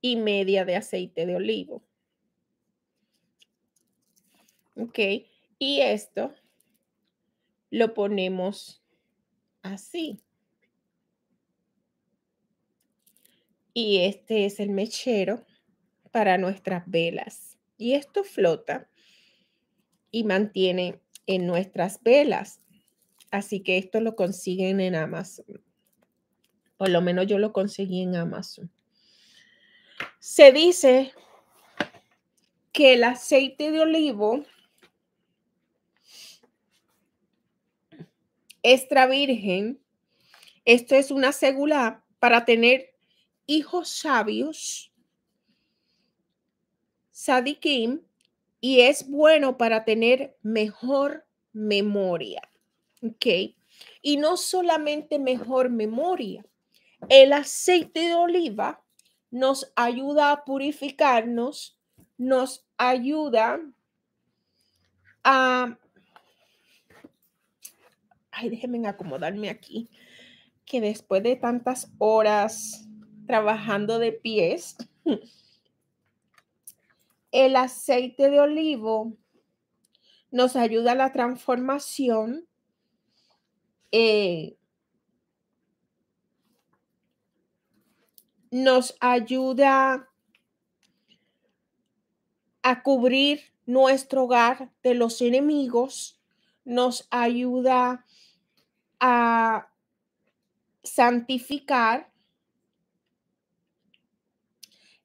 y 0.00 0.14
media 0.14 0.64
de 0.64 0.76
aceite 0.76 1.26
de 1.26 1.34
olivo. 1.34 1.82
Ok, 4.80 4.98
y 5.58 5.80
esto 5.82 6.34
lo 7.70 7.92
ponemos 7.92 8.82
así. 9.62 10.22
Y 13.74 13.98
este 13.98 14.46
es 14.46 14.58
el 14.58 14.70
mechero 14.70 15.44
para 16.10 16.38
nuestras 16.38 16.84
velas. 16.86 17.58
Y 17.76 17.92
esto 17.92 18.24
flota 18.24 18.88
y 20.10 20.24
mantiene 20.24 20.98
en 21.26 21.46
nuestras 21.46 22.02
velas. 22.02 22.60
Así 23.30 23.60
que 23.60 23.76
esto 23.76 24.00
lo 24.00 24.16
consiguen 24.16 24.80
en 24.80 24.94
Amazon. 24.94 25.62
Por 26.78 26.88
lo 26.88 27.02
menos 27.02 27.26
yo 27.26 27.38
lo 27.38 27.52
conseguí 27.52 28.00
en 28.00 28.16
Amazon. 28.16 28.70
Se 30.18 30.52
dice 30.52 31.12
que 32.72 32.94
el 32.94 33.04
aceite 33.04 33.70
de 33.70 33.80
olivo 33.80 34.44
extra 38.62 39.06
virgen, 39.06 39.80
esto 40.64 40.94
es 40.94 41.10
una 41.10 41.32
segula 41.32 42.04
para 42.18 42.44
tener 42.44 42.94
hijos 43.46 43.88
sabios, 43.88 44.92
sadikim, 47.10 48.02
y 48.60 48.80
es 48.80 49.08
bueno 49.08 49.56
para 49.56 49.84
tener 49.84 50.36
mejor 50.42 51.26
memoria. 51.52 52.42
¿Ok? 53.02 53.26
Y 54.02 54.16
no 54.18 54.36
solamente 54.36 55.18
mejor 55.18 55.70
memoria, 55.70 56.44
el 57.08 57.32
aceite 57.32 58.00
de 58.00 58.14
oliva 58.14 58.82
nos 59.30 59.72
ayuda 59.76 60.32
a 60.32 60.44
purificarnos, 60.44 61.78
nos 62.18 62.66
ayuda 62.76 63.60
a... 65.24 65.78
Ay, 68.40 68.48
déjenme 68.48 68.88
acomodarme 68.88 69.50
aquí, 69.50 69.90
que 70.64 70.80
después 70.80 71.22
de 71.22 71.36
tantas 71.36 71.92
horas 71.98 72.88
trabajando 73.26 73.98
de 73.98 74.12
pies, 74.12 74.78
el 77.32 77.56
aceite 77.56 78.30
de 78.30 78.40
olivo 78.40 79.14
nos 80.30 80.56
ayuda 80.56 80.92
a 80.92 80.94
la 80.94 81.12
transformación. 81.12 82.46
Eh, 83.92 84.56
nos 88.50 88.96
ayuda 89.00 90.08
a 92.62 92.82
cubrir 92.82 93.42
nuestro 93.66 94.24
hogar 94.24 94.72
de 94.82 94.94
los 94.94 95.20
enemigos, 95.20 96.18
nos 96.64 97.06
ayuda 97.10 98.06
a 99.00 99.68
santificar 100.82 102.10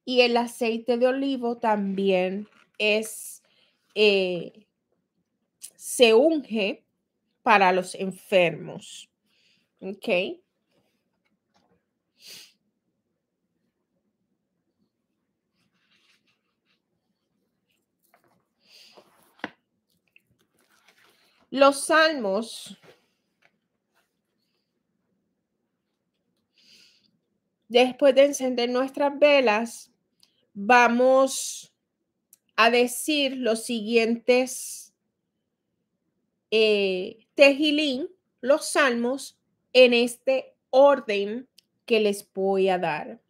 y 0.04 0.20
el 0.20 0.36
aceite 0.36 0.98
de 0.98 1.08
olivo 1.08 1.58
también 1.58 2.48
es, 2.78 3.42
eh, 3.94 4.66
se 5.74 6.14
unge 6.14 6.84
para 7.42 7.72
los 7.72 7.94
enfermos. 7.94 9.10
¿Ok? 9.80 10.08
Los 21.50 21.86
salmos 21.86 22.78
después 27.84 28.14
de 28.14 28.24
encender 28.24 28.70
nuestras 28.70 29.18
velas, 29.18 29.90
vamos 30.54 31.74
a 32.56 32.70
decir 32.70 33.36
los 33.36 33.64
siguientes 33.64 34.94
eh, 36.50 37.26
tejilín, 37.34 38.08
los 38.40 38.70
salmos, 38.70 39.38
en 39.74 39.92
este 39.92 40.54
orden 40.70 41.48
que 41.84 42.00
les 42.00 42.26
voy 42.32 42.70
a 42.70 42.78
dar. 42.78 43.20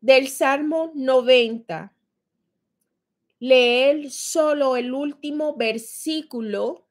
Del 0.00 0.28
Salmo 0.28 0.90
90, 0.94 1.92
leer 3.38 4.10
solo 4.10 4.78
el 4.78 4.94
último 4.94 5.56
versículo 5.56 6.86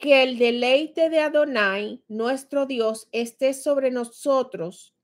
que 0.00 0.22
el 0.22 0.38
deleite 0.38 1.10
de 1.10 1.20
Adonai, 1.20 2.02
nuestro 2.08 2.64
Dios, 2.64 3.06
esté 3.12 3.52
sobre 3.52 3.90
nosotros. 3.90 4.94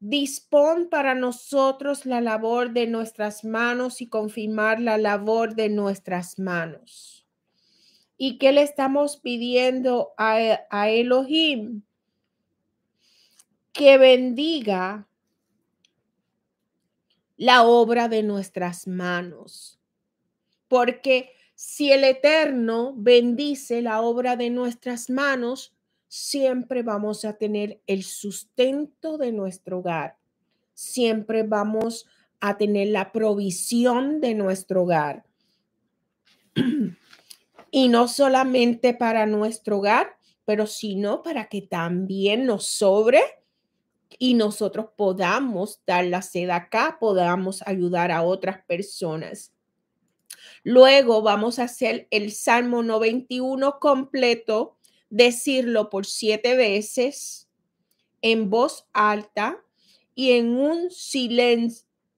Dispón 0.00 0.88
para 0.90 1.14
nosotros 1.14 2.06
la 2.06 2.20
labor 2.20 2.72
de 2.72 2.88
nuestras 2.88 3.44
manos 3.44 4.02
y 4.02 4.08
confirmar 4.08 4.80
la 4.80 4.98
labor 4.98 5.54
de 5.54 5.68
nuestras 5.68 6.40
manos. 6.40 7.24
¿Y 8.18 8.38
qué 8.38 8.50
le 8.50 8.62
estamos 8.62 9.16
pidiendo 9.16 10.12
a, 10.18 10.60
a 10.68 10.90
Elohim? 10.90 11.82
Que 13.72 13.96
bendiga 13.96 15.06
la 17.36 17.62
obra 17.62 18.08
de 18.08 18.24
nuestras 18.24 18.88
manos. 18.88 19.78
Porque 20.66 21.33
si 21.54 21.92
el 21.92 22.04
Eterno 22.04 22.94
bendice 22.96 23.80
la 23.80 24.00
obra 24.00 24.36
de 24.36 24.50
nuestras 24.50 25.08
manos, 25.08 25.72
siempre 26.08 26.82
vamos 26.82 27.24
a 27.24 27.34
tener 27.34 27.80
el 27.86 28.02
sustento 28.02 29.18
de 29.18 29.32
nuestro 29.32 29.78
hogar. 29.78 30.16
Siempre 30.74 31.44
vamos 31.44 32.06
a 32.40 32.56
tener 32.56 32.88
la 32.88 33.12
provisión 33.12 34.20
de 34.20 34.34
nuestro 34.34 34.82
hogar. 34.82 35.24
y 37.70 37.88
no 37.88 38.08
solamente 38.08 38.92
para 38.92 39.24
nuestro 39.26 39.78
hogar, 39.78 40.16
pero 40.44 40.66
sino 40.66 41.22
para 41.22 41.48
que 41.48 41.62
también 41.62 42.46
nos 42.46 42.66
sobre 42.66 43.22
y 44.18 44.34
nosotros 44.34 44.86
podamos 44.96 45.80
dar 45.86 46.04
la 46.06 46.22
seda 46.22 46.56
acá, 46.56 46.98
podamos 47.00 47.62
ayudar 47.66 48.10
a 48.12 48.22
otras 48.22 48.62
personas. 48.64 49.53
Luego 50.64 51.20
vamos 51.20 51.58
a 51.58 51.64
hacer 51.64 52.08
el 52.10 52.32
Salmo 52.32 52.82
91 52.82 53.78
completo, 53.80 54.78
decirlo 55.10 55.90
por 55.90 56.06
siete 56.06 56.56
veces 56.56 57.48
en 58.22 58.48
voz 58.48 58.88
alta 58.94 59.62
y 60.14 60.32
en 60.32 60.56
un 60.56 60.88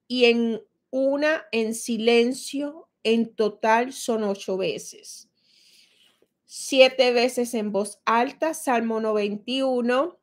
y 0.07 0.25
en 0.25 0.61
una 0.89 1.45
en 1.51 1.75
silencio. 1.75 2.87
En 3.03 3.35
total 3.35 3.91
son 3.91 4.23
ocho 4.23 4.55
veces. 4.55 5.29
Siete 6.45 7.11
veces 7.11 7.53
en 7.53 7.73
voz 7.73 7.99
alta, 8.05 8.53
Salmo 8.53 9.01
91, 9.01 10.17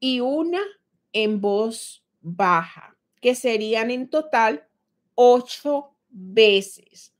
y 0.00 0.18
una 0.20 0.60
en 1.12 1.40
voz 1.40 2.04
baja, 2.20 2.96
que 3.20 3.36
serían 3.36 3.92
en 3.92 4.10
total 4.10 4.68
ocho 5.14 5.90
veces. 6.10 7.14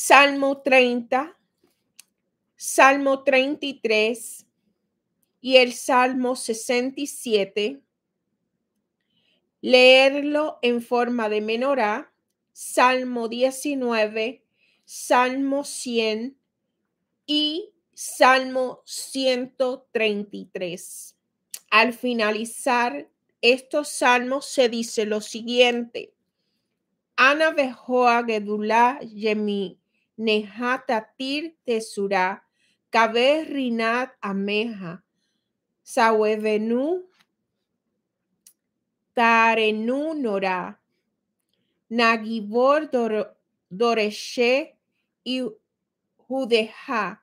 Salmo 0.00 0.62
30, 0.62 1.36
Salmo 2.54 3.24
33 3.24 4.46
y 5.40 5.56
el 5.56 5.72
Salmo 5.72 6.36
67. 6.36 7.82
Leerlo 9.60 10.60
en 10.62 10.82
forma 10.82 11.28
de 11.28 11.40
menorá, 11.40 12.12
Salmo 12.52 13.26
19, 13.26 14.44
Salmo 14.84 15.64
100 15.64 16.38
y 17.26 17.72
Salmo 17.92 18.82
133. 18.84 21.16
Al 21.70 21.92
finalizar 21.92 23.10
estos 23.42 23.88
salmos 23.88 24.46
se 24.46 24.68
dice 24.68 25.06
lo 25.06 25.20
siguiente. 25.20 26.14
Ana 27.16 27.50
Bejoa 27.50 28.22
Gedulá 28.24 29.00
Yemi 29.00 29.80
Nehatatir 30.18 31.54
Tesura 31.66 32.40
Kabe 32.90 33.46
Rinat 33.46 34.10
Ameja 34.20 35.00
Sawevenu 35.86 37.02
Tarenu 39.14 40.14
Nora 40.14 40.76
Nagibor 41.90 42.90
Doreshe 43.70 44.76
y 45.24 45.42
Judeja, 46.28 47.20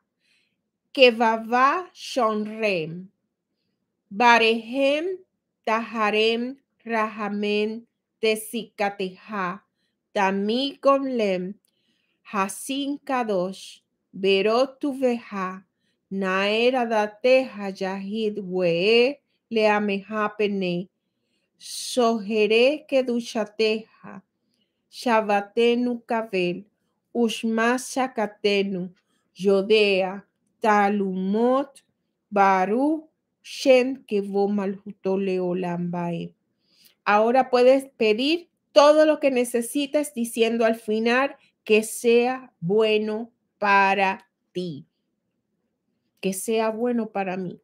Kevava 0.91 1.89
Shonrem, 1.93 3.08
Barehem 4.12 5.17
Taharem 5.65 6.58
Rahamen 6.86 7.86
Tesikateha, 8.21 9.62
Tami 10.13 10.79
Gomlem, 10.79 11.53
Hasin 12.31 12.99
Kadosh, 13.05 13.81
Berotuveha, 14.15 15.63
Naera 16.11 16.85
Dateha 16.85 17.71
Yahid 17.71 18.39
Wee, 18.39 19.19
Leameha 19.51 20.31
Pene, 20.38 20.89
Sohere 21.57 22.85
Kedushateha, 22.89 24.21
Shabatenu 24.91 26.01
Kavel, 26.05 26.65
Ushma 27.15 27.77
Shakatenu, 27.77 28.89
Yodea, 29.38 30.23
Talumot, 30.61 31.83
Baru, 32.31 33.03
Shen 33.41 34.03
Kevo 34.07 34.47
Leolambae. 35.03 36.33
Ahora 37.05 37.49
puedes 37.51 37.85
pedir 37.97 38.49
todo 38.71 39.05
lo 39.05 39.19
que 39.19 39.29
necesitas 39.29 40.13
diciendo 40.13 40.65
al 40.65 40.75
final 40.75 41.35
que 41.65 41.84
sea 41.84 42.54
bueno 42.62 43.34
para 43.58 44.30
ti. 44.54 44.88
Que 46.21 46.32
sea 46.32 46.69
bueno 46.69 47.12
para 47.12 47.36
mí. 47.36 47.60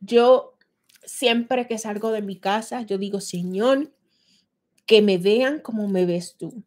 Yo 0.00 0.56
siempre 1.04 1.66
que 1.66 1.78
salgo 1.78 2.10
de 2.10 2.20
mi 2.20 2.38
casa, 2.38 2.82
yo 2.82 2.98
digo, 2.98 3.20
Señor, 3.20 3.92
que 4.86 5.02
me 5.02 5.18
vean 5.18 5.60
como 5.60 5.88
me 5.88 6.04
ves 6.04 6.36
tú. 6.36 6.64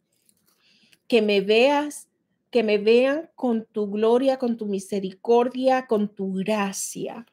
Que 1.08 1.22
me 1.22 1.42
veas, 1.42 2.08
que 2.50 2.64
me 2.64 2.78
vean 2.78 3.30
con 3.36 3.66
tu 3.66 3.90
gloria, 3.92 4.40
con 4.40 4.58
tu 4.58 4.66
misericordia, 4.66 5.88
con 5.88 6.08
tu 6.16 6.34
gracia. 6.34 7.26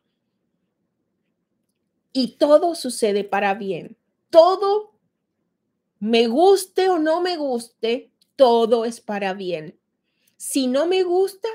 Y 2.13 2.39
todo 2.39 2.75
sucede 2.75 3.23
para 3.23 3.55
bien. 3.55 3.97
Todo, 4.31 4.98
me 6.01 6.27
guste 6.29 6.89
o 6.89 6.99
no 6.99 7.21
me 7.21 7.37
guste, 7.37 8.11
todo 8.37 8.85
es 8.85 9.01
para 9.01 9.35
bien. 9.35 9.79
Si 10.37 10.67
no 10.67 10.87
me 10.87 11.03
gusta, 11.03 11.49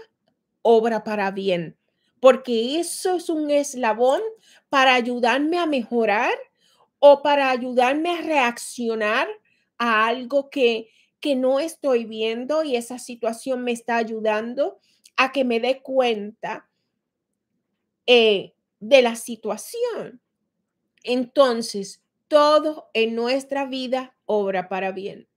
obra 0.62 1.04
para 1.04 1.32
bien, 1.32 1.78
porque 2.20 2.80
eso 2.80 3.16
es 3.16 3.30
un 3.30 3.52
eslabón 3.52 4.22
para 4.70 4.94
ayudarme 4.94 5.60
a 5.60 5.66
mejorar 5.66 6.34
o 7.00 7.22
para 7.22 7.50
ayudarme 7.50 8.12
a 8.12 8.22
reaccionar 8.22 9.28
a 9.78 10.08
algo 10.08 10.50
que, 10.50 10.90
que 11.20 11.36
no 11.36 11.60
estoy 11.60 12.06
viendo 12.06 12.64
y 12.64 12.76
esa 12.76 13.00
situación 13.00 13.64
me 13.64 13.72
está 13.72 13.98
ayudando 13.98 14.80
a 15.16 15.32
que 15.32 15.44
me 15.44 15.60
dé 15.60 15.82
cuenta 15.82 16.70
eh, 18.06 18.54
de 18.80 19.02
la 19.02 19.16
situación. 19.16 20.22
Entonces, 21.04 22.02
todo 22.28 22.90
en 22.94 23.16
nuestra 23.16 23.66
vida 23.66 24.12
obra 24.26 24.70
para 24.70 24.92
bien. 24.92 25.28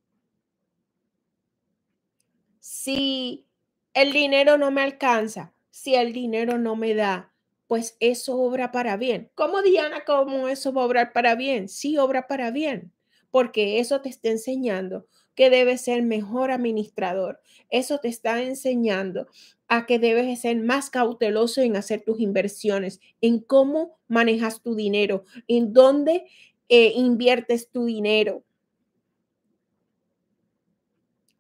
Si 2.61 3.46
el 3.94 4.12
dinero 4.12 4.59
no 4.59 4.70
me 4.70 4.83
alcanza, 4.83 5.53
si 5.70 5.94
el 5.94 6.12
dinero 6.12 6.59
no 6.59 6.77
me 6.77 6.94
da, 6.94 7.33
pues 7.66 7.96
eso 8.01 8.38
obra 8.38 8.72
para 8.72 8.96
bien. 8.96 9.31
¿Cómo 9.35 9.62
Diana, 9.62 10.05
cómo 10.05 10.49
eso 10.49 10.72
va 10.72 10.83
a 10.83 10.87
obrar 10.87 11.12
para 11.12 11.35
bien? 11.35 11.68
Sí, 11.68 11.99
obra 11.99 12.27
para 12.27 12.51
bien, 12.51 12.92
porque 13.31 13.81
eso 13.81 14.01
te 14.01 14.09
está 14.09 14.31
enseñando 14.31 15.07
que 15.35 15.51
debes 15.51 15.83
ser 15.83 16.03
mejor 16.03 16.51
administrador. 16.51 17.40
Eso 17.68 17.99
te 17.99 18.09
está 18.09 18.42
enseñando 18.42 19.29
a 19.68 19.85
que 19.87 19.99
debes 19.99 20.40
ser 20.40 20.57
más 20.57 20.90
cauteloso 20.90 21.61
en 21.61 21.77
hacer 21.77 22.03
tus 22.03 22.20
inversiones, 22.20 23.01
en 23.20 23.40
cómo 23.40 23.99
manejas 24.09 24.62
tu 24.62 24.75
dinero, 24.75 25.25
en 25.46 25.72
dónde 25.72 26.27
eh, 26.68 26.92
inviertes 26.96 27.70
tu 27.70 27.85
dinero. 27.85 28.45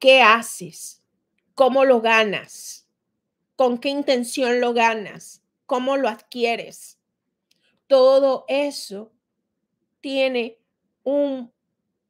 ¿Qué 0.06 0.22
haces? 0.22 1.02
¿Cómo 1.56 1.84
lo 1.84 2.00
ganas? 2.00 2.86
¿Con 3.56 3.78
qué 3.78 3.88
intención 3.88 4.60
lo 4.60 4.72
ganas? 4.72 5.42
¿Cómo 5.66 5.96
lo 5.96 6.08
adquieres? 6.08 7.00
Todo 7.88 8.44
eso 8.46 9.12
tiene 10.00 10.60
un 11.02 11.52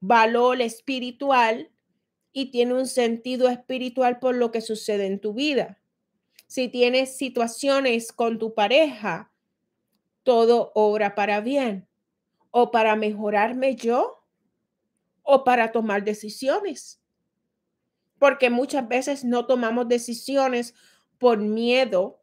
valor 0.00 0.60
espiritual 0.60 1.70
y 2.34 2.50
tiene 2.50 2.74
un 2.74 2.86
sentido 2.86 3.48
espiritual 3.48 4.18
por 4.18 4.34
lo 4.34 4.52
que 4.52 4.60
sucede 4.60 5.06
en 5.06 5.18
tu 5.18 5.32
vida. 5.32 5.80
Si 6.48 6.68
tienes 6.68 7.16
situaciones 7.16 8.12
con 8.12 8.38
tu 8.38 8.52
pareja, 8.52 9.32
todo 10.22 10.70
obra 10.74 11.14
para 11.14 11.40
bien 11.40 11.88
o 12.50 12.70
para 12.70 12.94
mejorarme 12.94 13.74
yo 13.74 14.22
o 15.22 15.44
para 15.44 15.72
tomar 15.72 16.04
decisiones. 16.04 17.00
Porque 18.18 18.50
muchas 18.50 18.88
veces 18.88 19.24
no 19.24 19.46
tomamos 19.46 19.88
decisiones 19.88 20.74
por 21.18 21.38
miedo 21.38 22.20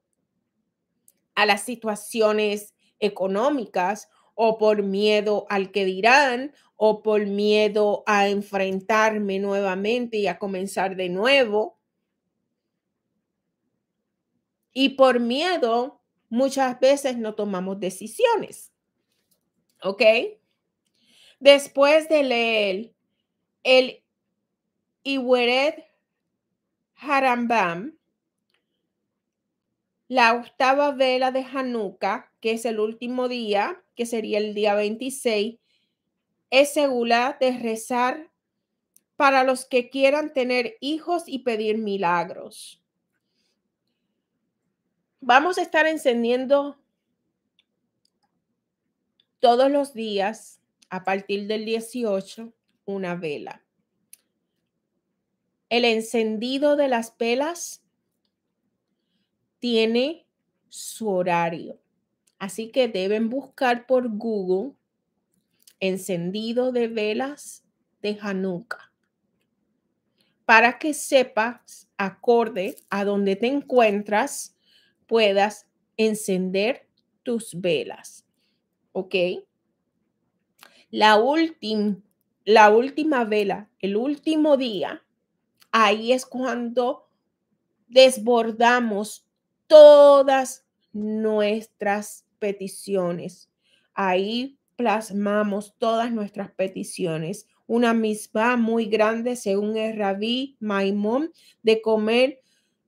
a 1.36 1.46
las 1.46 1.62
situaciones 1.62 2.74
económicas 3.00 4.10
o 4.36 4.58
por 4.58 4.84
miedo 4.84 5.46
al 5.50 5.72
que 5.72 5.86
dirán 5.86 6.54
o 6.76 7.02
por 7.02 7.26
miedo 7.26 8.04
a 8.06 8.28
enfrentarme 8.28 9.40
nuevamente 9.40 10.18
y 10.18 10.28
a 10.28 10.40
comenzar 10.40 10.96
de 10.96 11.10
nuevo. 11.10 11.80
Y 14.74 14.90
por 14.90 15.20
miedo, 15.20 16.02
muchas 16.30 16.80
veces 16.80 17.18
no 17.18 17.36
tomamos 17.36 17.80
decisiones. 17.80 18.72
¿Ok? 19.84 20.02
Después 21.40 22.10
de 22.10 22.24
leer 22.24 22.94
el 23.64 24.03
Iweret 25.04 25.86
Harambam, 26.96 27.98
la 30.08 30.34
octava 30.34 30.92
vela 30.92 31.32
de 31.32 31.44
Hanukkah, 31.44 32.32
que 32.40 32.52
es 32.52 32.66
el 32.66 32.80
último 32.80 33.28
día, 33.28 33.84
que 33.96 34.06
sería 34.06 34.38
el 34.38 34.54
día 34.54 34.76
26, 34.76 35.60
es 36.50 36.74
segura 36.74 37.38
de 37.40 37.58
rezar 37.58 38.32
para 39.16 39.44
los 39.44 39.66
que 39.66 39.90
quieran 39.90 40.34
tener 40.34 40.78
hijos 40.82 41.24
y 41.28 41.40
pedir 41.40 41.78
milagros. 41.78 42.82
Vamos 45.20 45.58
a 45.58 45.62
estar 45.62 45.88
encendiendo 45.88 46.78
todos 49.40 49.72
los 49.72 49.94
días 49.94 50.60
a 50.90 51.04
partir 51.04 51.48
del 51.48 51.66
18 51.66 52.54
una 52.86 53.16
vela. 53.16 53.64
El 55.74 55.86
encendido 55.86 56.76
de 56.76 56.88
las 56.88 57.18
velas 57.18 57.82
tiene 59.58 60.28
su 60.70 61.10
horario. 61.10 61.80
Así 62.38 62.70
que 62.70 62.88
deben 62.88 63.32
buscar 63.32 63.88
por 63.88 64.08
Google 64.08 64.76
encendido 65.80 66.72
de 66.72 66.90
velas 66.90 67.64
de 68.04 68.20
Hanukkah 68.22 68.92
para 70.46 70.78
que 70.78 70.94
sepas, 70.94 71.90
acorde 71.98 72.76
a 72.92 73.04
donde 73.04 73.36
te 73.36 73.48
encuentras, 73.48 74.56
puedas 75.08 75.66
encender 75.98 76.88
tus 77.24 77.60
velas. 77.60 78.28
¿Ok? 78.92 79.16
La, 80.92 81.20
la 82.46 82.70
última 82.70 83.26
vela, 83.26 83.72
el 83.80 83.96
último 83.96 84.56
día, 84.56 85.03
ahí 85.74 86.14
es 86.14 86.26
cuando 86.26 87.10
desbordamos 87.88 89.28
todas 89.68 90.66
nuestras 90.94 92.26
peticiones. 92.40 93.50
Ahí 93.94 94.60
plasmamos 94.76 95.76
todas 95.78 96.12
nuestras 96.12 96.52
peticiones. 96.52 97.48
Una 97.66 97.94
misma 97.94 98.56
muy 98.56 98.86
grande, 98.86 99.36
según 99.36 99.76
el 99.76 99.98
rabí 99.98 100.58
Maimón, 100.60 101.34
de 101.64 101.82
comer 101.82 102.42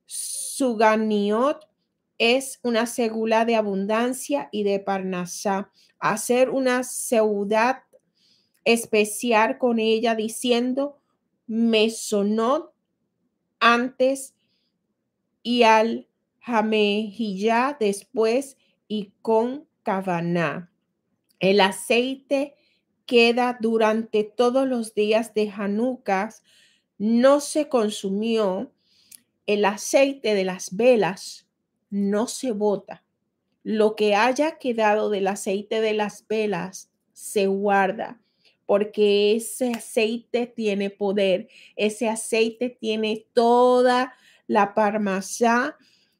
suganiot 0.05 1.67
es 2.19 2.59
una 2.61 2.85
segula 2.85 3.45
de 3.45 3.55
abundancia 3.55 4.47
y 4.51 4.63
de 4.63 4.79
parnasá. 4.79 5.71
Hacer 5.99 6.51
una 6.51 6.83
ciudad 6.83 7.79
especial 8.63 9.57
con 9.57 9.79
ella 9.79 10.13
diciendo 10.13 10.99
mesonot 11.47 12.74
antes 13.59 14.33
y 15.43 15.63
al 15.63 16.07
Jamejillá 16.39 17.77
después 17.79 18.57
y 18.87 19.13
con 19.21 19.67
Kavaná. 19.83 20.71
El 21.39 21.61
aceite 21.61 22.55
queda 23.05 23.57
durante 23.59 24.23
todos 24.23 24.67
los 24.67 24.93
días 24.93 25.33
de 25.33 25.51
Hanukkah 25.51 26.29
no 26.97 27.39
se 27.39 27.67
consumió, 27.67 28.71
el 29.45 29.65
aceite 29.65 30.33
de 30.33 30.45
las 30.45 30.75
velas 30.75 31.47
no 31.89 32.27
se 32.27 32.51
bota. 32.51 33.03
Lo 33.63 33.95
que 33.95 34.15
haya 34.15 34.57
quedado 34.57 35.09
del 35.09 35.27
aceite 35.27 35.81
de 35.81 35.93
las 35.93 36.25
velas 36.27 36.89
se 37.13 37.47
guarda 37.47 38.21
porque 38.65 39.35
ese 39.35 39.71
aceite 39.71 40.47
tiene 40.47 40.89
poder, 40.89 41.47
ese 41.75 42.09
aceite 42.09 42.69
tiene 42.69 43.25
toda 43.33 44.13
la 44.47 44.73
parmasá 44.73 45.77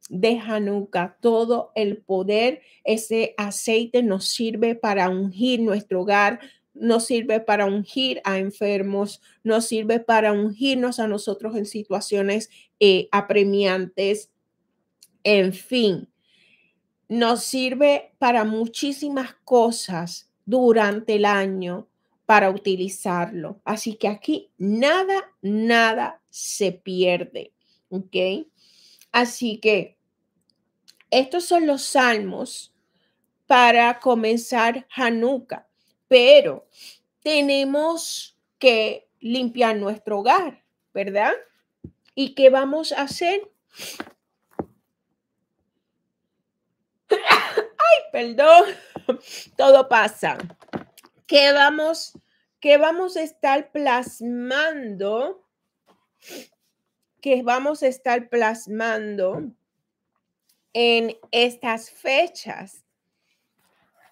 de 0.10 0.40
Hanukkah, 0.40 1.18
todo 1.20 1.72
el 1.76 1.98
poder, 1.98 2.62
ese 2.84 3.34
aceite 3.38 4.04
nos 4.04 4.26
sirve 4.26 4.76
para 4.76 5.10
ungir 5.10 5.62
nuestro 5.62 6.02
hogar, 6.02 6.40
nos 6.74 7.06
sirve 7.06 7.40
para 7.40 7.66
ungir 7.66 8.22
a 8.24 8.38
enfermos, 8.38 9.22
nos 9.44 9.66
sirve 9.66 10.00
para 10.00 10.34
ungirnos 10.34 11.00
a 11.00 11.08
nosotros 11.08 11.56
en 11.56 11.66
situaciones 11.66 12.50
eh, 12.80 13.08
apremiantes, 13.12 14.30
en 15.24 15.54
fin, 15.54 16.10
nos 17.08 17.44
sirve 17.44 18.14
para 18.20 18.44
muchísimas 18.44 19.34
cosas 19.44 20.30
durante 20.46 21.16
el 21.16 21.26
año 21.26 21.88
para 22.26 22.50
utilizarlo. 22.50 23.62
Así 23.64 23.96
que 23.96 24.08
aquí 24.08 24.52
nada, 24.58 25.32
nada 25.42 26.22
se 26.30 26.72
pierde. 26.72 27.54
¿Ok? 27.90 28.16
Así 29.12 29.60
que 29.60 29.98
estos 31.12 31.46
son 31.46 31.68
los 31.68 31.84
salmos 31.84 32.74
para 33.46 34.00
comenzar 34.00 34.88
Hanukkah, 34.96 35.68
pero 36.08 36.68
tenemos 37.22 38.38
que 38.60 39.08
limpiar 39.20 39.78
nuestro 39.78 40.20
hogar, 40.20 40.64
¿verdad? 40.94 41.34
¿Y 42.16 42.34
qué 42.34 42.50
vamos 42.50 42.92
a 42.92 43.04
hacer? 43.04 43.50
Ay, 47.10 47.18
perdón, 48.12 48.66
todo 49.58 49.88
pasa. 49.88 50.38
¿Qué 51.28 51.52
vamos, 51.52 52.14
qué 52.60 52.78
vamos 52.78 53.18
a 53.18 53.24
estar 53.24 53.72
plasmando? 53.72 55.44
Que 57.20 57.42
vamos 57.42 57.82
a 57.82 57.88
estar 57.88 58.30
plasmando 58.30 59.52
en 60.74 61.18
estas 61.32 61.90
fechas. 61.90 62.86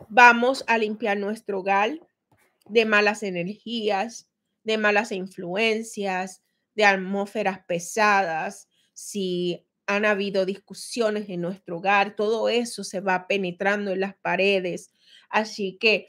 Vamos 0.09 0.63
a 0.65 0.79
limpiar 0.79 1.17
nuestro 1.17 1.59
hogar 1.59 1.99
de 2.67 2.85
malas 2.85 3.21
energías, 3.21 4.27
de 4.63 4.79
malas 4.79 5.11
influencias, 5.11 6.41
de 6.73 6.85
atmósferas 6.85 7.59
pesadas. 7.67 8.67
Si 8.93 9.67
han 9.85 10.05
habido 10.05 10.47
discusiones 10.47 11.29
en 11.29 11.41
nuestro 11.41 11.77
hogar, 11.77 12.15
todo 12.15 12.49
eso 12.49 12.83
se 12.83 13.01
va 13.01 13.27
penetrando 13.27 13.91
en 13.91 13.99
las 13.99 14.15
paredes. 14.15 14.91
Así 15.29 15.77
que 15.79 16.07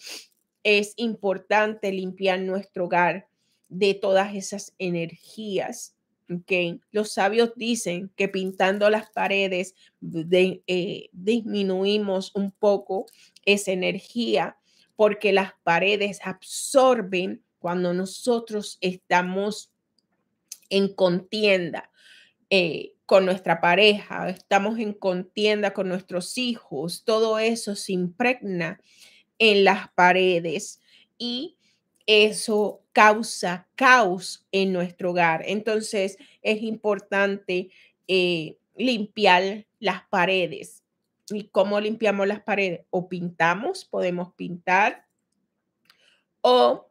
es 0.64 0.94
importante 0.96 1.92
limpiar 1.92 2.40
nuestro 2.40 2.87
hogar 2.87 3.29
de 3.68 3.94
todas 3.94 4.35
esas 4.35 4.74
energías. 4.79 5.94
Okay. 6.33 6.81
Los 6.90 7.12
sabios 7.12 7.53
dicen 7.55 8.11
que 8.16 8.29
pintando 8.29 8.88
las 8.88 9.11
paredes 9.11 9.74
eh, 10.03 11.09
disminuimos 11.12 12.35
un 12.35 12.50
poco 12.50 13.07
esa 13.44 13.72
energía 13.72 14.57
porque 14.96 15.35
las 15.35 15.53
paredes 15.64 16.20
absorben 16.24 17.42
cuando 17.59 17.92
nosotros 17.92 18.79
estamos 18.81 19.70
en 20.70 20.88
contienda 20.94 21.90
eh, 22.48 22.94
con 23.05 23.27
nuestra 23.27 23.61
pareja, 23.61 24.31
estamos 24.31 24.79
en 24.79 24.94
contienda 24.94 25.74
con 25.74 25.88
nuestros 25.88 26.38
hijos, 26.38 27.05
todo 27.05 27.38
eso 27.38 27.74
se 27.74 27.92
impregna 27.92 28.81
en 29.38 29.64
las 29.64 29.90
paredes 29.92 30.81
y 31.18 31.57
eso 32.07 32.83
causa 32.92 33.66
caos 33.75 34.47
en 34.53 34.73
nuestro 34.73 35.11
hogar. 35.11 35.42
Entonces 35.47 36.18
es 36.42 36.62
importante 36.62 37.70
eh, 38.09 38.57
limpiar 38.77 39.66
las 39.81 40.03
paredes. 40.09 40.83
¿Y 41.31 41.44
cómo 41.44 41.81
limpiamos 41.81 42.27
las 42.27 42.42
paredes? 42.42 42.83
O 42.90 43.09
pintamos, 43.09 43.85
podemos 43.87 44.35
pintar, 44.35 45.07
o 46.42 46.87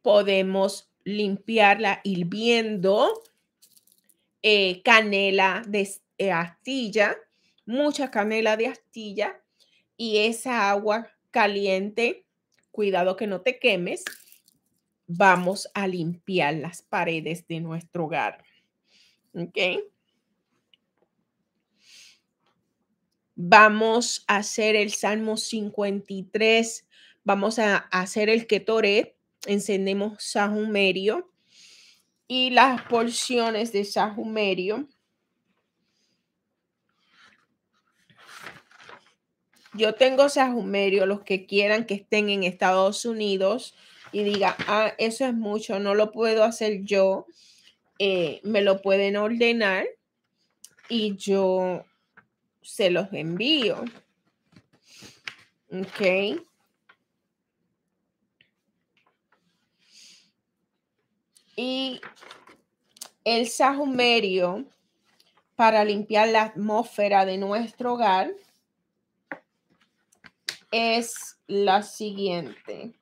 podemos 0.00 0.90
limpiarla 1.04 2.00
hirviendo 2.02 3.22
eh, 4.42 4.80
canela 4.82 5.62
de 5.68 5.88
eh, 6.18 6.32
astilla, 6.32 7.16
mucha 7.66 8.10
canela 8.10 8.56
de 8.56 8.68
astilla, 8.68 9.40
y 9.98 10.18
esa 10.18 10.70
agua 10.70 11.08
caliente, 11.36 12.24
cuidado 12.70 13.14
que 13.14 13.26
no 13.26 13.42
te 13.42 13.58
quemes, 13.58 14.06
vamos 15.06 15.68
a 15.74 15.86
limpiar 15.86 16.54
las 16.54 16.80
paredes 16.80 17.46
de 17.46 17.60
nuestro 17.60 18.06
hogar. 18.06 18.42
¿Ok? 19.34 19.84
Vamos 23.34 24.24
a 24.26 24.36
hacer 24.36 24.76
el 24.76 24.90
Salmo 24.94 25.36
53. 25.36 26.88
Vamos 27.22 27.58
a 27.58 27.76
hacer 27.76 28.30
el 28.30 28.46
Ketoret. 28.46 29.14
Encendemos 29.44 30.24
Sahumerio 30.24 31.30
y 32.26 32.48
las 32.48 32.80
porciones 32.84 33.72
de 33.72 33.84
Sahumerio 33.84 34.88
Yo 39.76 39.94
tengo 39.94 40.28
sajumerio, 40.28 41.06
los 41.06 41.22
que 41.22 41.46
quieran 41.46 41.84
que 41.84 41.94
estén 41.94 42.30
en 42.30 42.44
Estados 42.44 43.04
Unidos 43.04 43.74
y 44.12 44.22
diga, 44.22 44.56
ah, 44.66 44.92
eso 44.98 45.26
es 45.26 45.34
mucho, 45.34 45.78
no 45.78 45.94
lo 45.94 46.12
puedo 46.12 46.44
hacer 46.44 46.82
yo, 46.84 47.26
eh, 47.98 48.40
me 48.42 48.62
lo 48.62 48.80
pueden 48.80 49.16
ordenar 49.16 49.86
y 50.88 51.16
yo 51.16 51.84
se 52.62 52.90
los 52.90 53.12
envío. 53.12 53.84
Ok. 55.70 56.40
Y 61.56 62.00
el 63.24 63.48
sajumerio 63.48 64.64
para 65.56 65.84
limpiar 65.84 66.28
la 66.28 66.42
atmósfera 66.42 67.24
de 67.24 67.38
nuestro 67.38 67.94
hogar 67.94 68.30
es 70.70 71.38
la 71.46 71.82
siguiente. 71.82 72.98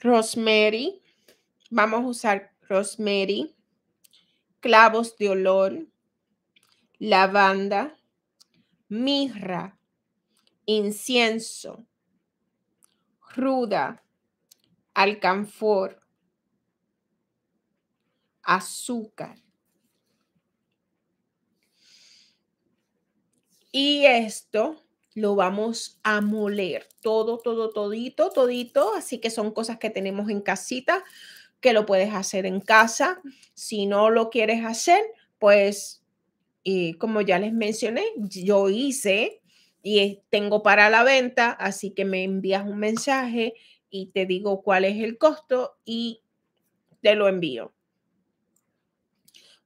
Rosemary, 0.00 1.02
vamos 1.70 2.04
a 2.04 2.06
usar 2.06 2.52
rosemary, 2.68 3.54
clavos 4.60 5.16
de 5.16 5.30
olor, 5.30 5.86
lavanda, 6.98 7.96
mirra, 8.88 9.78
incienso, 10.64 11.84
ruda, 13.34 14.04
alcanfor, 14.94 16.05
azúcar. 18.46 19.36
Y 23.72 24.06
esto 24.06 24.82
lo 25.14 25.34
vamos 25.34 25.98
a 26.02 26.20
moler 26.20 26.86
todo, 27.02 27.38
todo, 27.38 27.70
todito, 27.70 28.30
todito. 28.30 28.94
Así 28.94 29.18
que 29.18 29.30
son 29.30 29.50
cosas 29.50 29.78
que 29.78 29.90
tenemos 29.90 30.30
en 30.30 30.40
casita, 30.40 31.04
que 31.60 31.72
lo 31.72 31.86
puedes 31.86 32.14
hacer 32.14 32.46
en 32.46 32.60
casa. 32.60 33.20
Si 33.54 33.86
no 33.86 34.10
lo 34.10 34.30
quieres 34.30 34.64
hacer, 34.64 35.02
pues, 35.38 36.02
y 36.62 36.94
como 36.94 37.20
ya 37.20 37.38
les 37.38 37.52
mencioné, 37.52 38.04
yo 38.16 38.68
hice 38.70 39.42
y 39.82 40.22
tengo 40.30 40.62
para 40.62 40.90
la 40.90 41.04
venta, 41.04 41.50
así 41.50 41.92
que 41.92 42.04
me 42.04 42.24
envías 42.24 42.66
un 42.66 42.78
mensaje 42.78 43.54
y 43.90 44.06
te 44.06 44.26
digo 44.26 44.62
cuál 44.62 44.84
es 44.84 45.02
el 45.02 45.18
costo 45.18 45.76
y 45.84 46.22
te 47.02 47.14
lo 47.14 47.28
envío. 47.28 47.75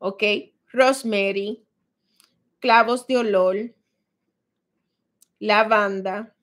¿Ok? 0.01 0.23
Rosemary, 0.73 1.65
clavos 2.59 3.07
de 3.07 3.17
olor, 3.19 3.57
lavanda, 5.39 6.35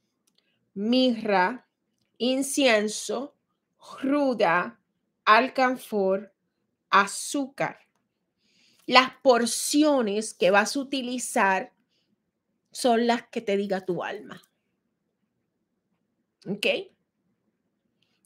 mirra, 0.73 1.67
incienso, 2.17 3.35
ruda, 4.01 4.79
alcanfor, 5.25 6.33
azúcar. 6.89 7.79
Las 8.85 9.11
porciones 9.21 10.33
que 10.33 10.51
vas 10.51 10.75
a 10.75 10.79
utilizar 10.79 11.73
son 12.71 13.07
las 13.07 13.27
que 13.27 13.41
te 13.41 13.57
diga 13.57 13.85
tu 13.85 14.03
alma. 14.03 14.41
¿Ok? 16.47 16.65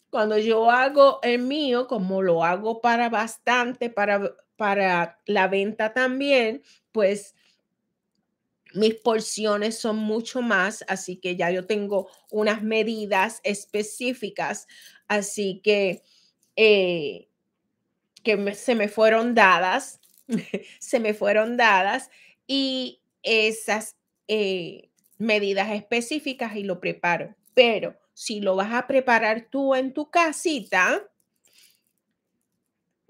Cuando 0.10 0.38
yo 0.38 0.70
hago 0.70 1.20
el 1.24 1.40
mío, 1.40 1.88
como 1.88 2.22
lo 2.22 2.44
hago 2.44 2.82
para 2.82 3.10
bastante, 3.10 3.90
para, 3.90 4.36
para 4.56 5.20
la 5.26 5.48
venta 5.48 5.94
también, 5.94 6.62
pues 6.92 7.36
mis 8.74 8.96
porciones 8.96 9.78
son 9.78 9.98
mucho 9.98 10.42
más, 10.42 10.84
así 10.88 11.18
que 11.18 11.36
ya 11.36 11.52
yo 11.52 11.66
tengo 11.66 12.10
unas 12.30 12.64
medidas 12.64 13.42
específicas, 13.44 14.68
así 15.08 15.62
que, 15.64 16.04
eh, 16.56 17.28
que 18.24 18.56
se 18.56 18.76
me 18.76 18.88
fueron 18.88 19.36
dadas, 19.36 20.00
se 20.80 21.00
me 21.00 21.14
fueron 21.14 21.58
dadas 21.58 22.10
y 22.48 23.02
esas 23.24 23.98
eh, 24.28 24.90
medidas 25.18 25.72
específicas 25.72 26.56
y 26.56 26.64
lo 26.64 26.80
preparo. 26.80 27.36
Pero 27.54 27.98
si 28.14 28.40
lo 28.40 28.56
vas 28.56 28.74
a 28.74 28.88
preparar 28.88 29.48
tú 29.50 29.76
en 29.76 29.94
tu 29.94 30.10
casita, 30.10 31.11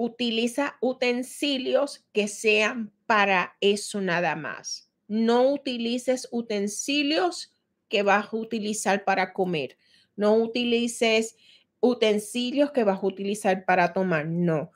utiliza 0.02 0.78
utensilios 0.82 2.06
que 2.14 2.28
sean 2.28 2.92
para 3.06 3.56
eso 3.60 4.02
nada 4.02 4.36
más 4.36 4.92
no 5.12 5.52
utilices 5.52 6.26
utensilios 6.32 7.52
que 7.90 8.02
vas 8.02 8.28
a 8.32 8.38
utilizar 8.38 9.04
para 9.04 9.34
comer. 9.34 9.78
No 10.16 10.36
utilices 10.36 11.36
utensilios 11.82 12.72
que 12.72 12.86
vas 12.86 13.04
a 13.04 13.06
utilizar 13.06 13.66
para 13.66 13.92
tomar. 13.92 14.26
No. 14.26 14.72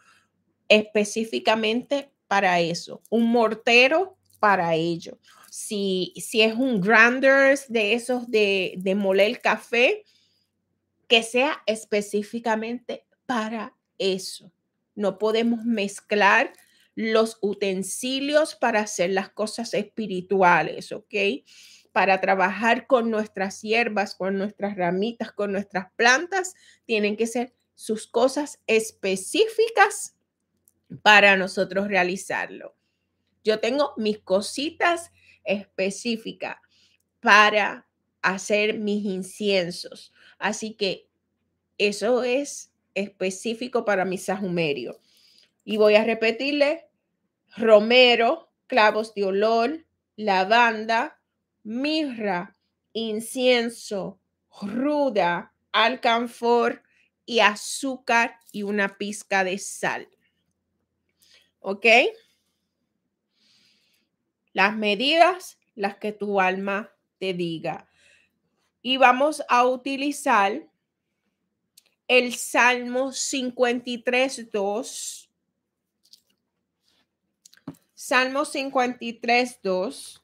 Específicamente 0.68 2.12
para 2.28 2.60
eso. 2.60 3.02
Un 3.10 3.32
mortero 3.32 4.18
para 4.42 4.76
ello. 4.76 5.18
Si, 5.50 6.12
si 6.18 6.42
es 6.42 6.54
un 6.54 6.82
grinders 6.82 7.72
de 7.72 7.94
esos 7.94 8.30
de, 8.30 8.74
de 8.78 8.94
moler 8.94 9.40
café, 9.40 10.04
que 11.08 11.24
sea 11.24 11.64
específicamente 11.66 13.06
para 13.26 13.74
eso. 13.98 14.52
No 14.96 15.18
podemos 15.18 15.66
mezclar 15.66 16.54
los 16.96 17.38
utensilios 17.42 18.56
para 18.56 18.80
hacer 18.82 19.10
las 19.12 19.30
cosas 19.30 19.74
espirituales, 19.74 20.92
¿ok? 20.92 21.14
Para 21.92 22.22
trabajar 22.22 22.88
con 22.88 23.12
nuestras 23.12 23.62
hierbas, 23.62 24.16
con 24.16 24.38
nuestras 24.38 24.78
ramitas, 24.78 25.32
con 25.32 25.52
nuestras 25.52 25.92
plantas, 25.96 26.56
tienen 26.86 27.18
que 27.18 27.28
ser 27.28 27.54
sus 27.76 28.08
cosas 28.08 28.62
específicas 28.68 30.16
para 31.02 31.36
nosotros 31.36 31.88
realizarlo. 31.88 32.76
Yo 33.44 33.60
tengo 33.60 33.94
mis 33.98 34.20
cositas 34.20 35.12
específicas 35.44 36.58
para 37.20 37.88
hacer 38.22 38.80
mis 38.80 39.06
inciensos. 39.06 40.14
Así 40.40 40.74
que 40.74 41.08
eso 41.78 42.24
es 42.24 42.72
específico 42.96 43.86
para 43.86 44.06
mi 44.06 44.18
sajumerio. 44.18 45.00
Y 45.64 45.78
voy 45.78 45.96
a 45.96 46.04
repetirle, 46.04 46.88
romero, 47.56 48.52
clavos 48.68 49.14
de 49.14 49.26
olor, 49.26 49.86
lavanda, 50.16 51.20
mirra, 51.64 52.58
incienso, 52.94 54.20
ruda, 54.62 55.54
alcanfor 55.72 56.84
y 57.26 57.40
azúcar 57.40 58.40
y 58.52 58.64
una 58.64 58.98
pizca 58.98 59.44
de 59.44 59.58
sal. 59.58 60.08
¿Ok? 61.60 61.86
Las 64.54 64.78
medidas, 64.78 65.60
las 65.74 65.98
que 65.98 66.14
tu 66.14 66.40
alma 66.40 66.96
te 67.20 67.34
diga. 67.34 67.90
Y 68.82 68.98
vamos 68.98 69.44
a 69.50 69.66
utilizar 69.66 70.68
el 72.08 72.36
Salmo 72.36 73.12
53, 73.12 74.52
2 74.52 75.26
Salmo 78.08 78.46
53, 78.46 79.62
2. 79.64 80.24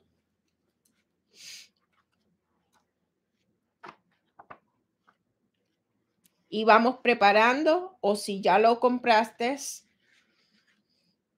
Y 6.49 6.63
vamos 6.63 6.97
preparando, 7.01 7.97
o 8.01 8.15
si 8.15 8.39
ya 8.39 8.59
lo 8.59 8.79
compraste, 8.79 9.57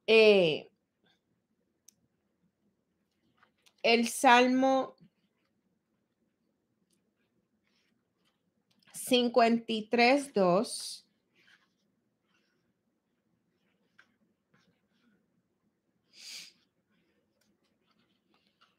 eh, 0.06 0.70
el 3.82 4.10
Salmo 4.10 4.98
53, 9.06 10.34
2. 10.34 11.06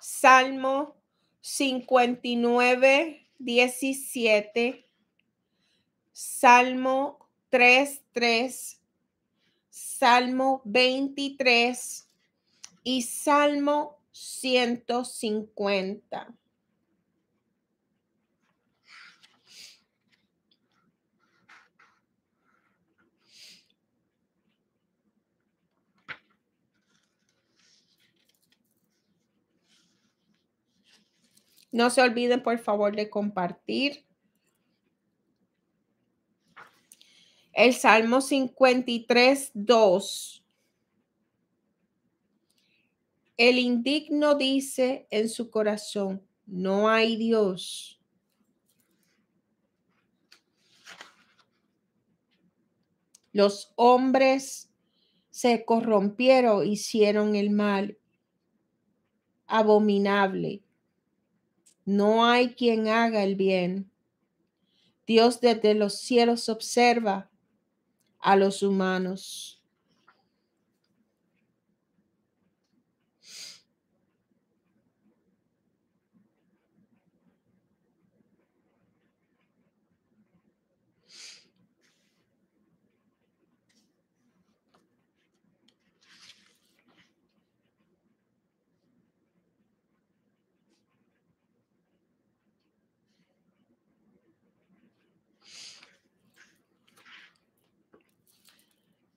Salmo 0.00 0.96
59, 1.42 3.26
17, 3.38 4.86
Salmo 6.12 7.28
3, 7.50 8.00
3, 8.12 8.80
Salmo 9.68 10.62
23 10.64 12.08
y 12.84 13.02
Salmo 13.02 13.98
150. 14.12 16.34
No 31.74 31.90
se 31.90 32.00
olviden, 32.02 32.40
por 32.40 32.56
favor, 32.60 32.94
de 32.94 33.10
compartir. 33.10 34.06
El 37.52 37.74
Salmo 37.74 38.20
53, 38.20 39.50
2. 39.54 40.44
El 43.36 43.58
indigno 43.58 44.36
dice 44.36 45.08
en 45.10 45.28
su 45.28 45.50
corazón, 45.50 46.24
no 46.46 46.88
hay 46.88 47.16
Dios. 47.16 48.00
Los 53.32 53.72
hombres 53.74 54.70
se 55.30 55.64
corrompieron, 55.64 56.64
hicieron 56.64 57.34
el 57.34 57.50
mal 57.50 57.98
abominable 59.48 60.63
no 61.84 62.24
hay 62.24 62.54
quien 62.54 62.88
haga 62.88 63.22
el 63.24 63.36
bien. 63.36 63.90
Dios 65.06 65.40
desde 65.40 65.74
los 65.74 65.98
cielos 65.98 66.48
observa 66.48 67.30
a 68.18 68.36
los 68.36 68.62
humanos. 68.62 69.53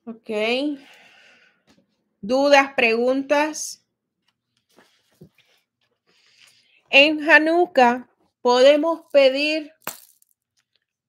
Ok. 0.08 0.30
¿Dudas, 2.22 2.72
preguntas? 2.74 3.84
En 6.88 7.28
Hanukkah 7.28 8.08
podemos 8.40 9.02
pedir 9.12 9.70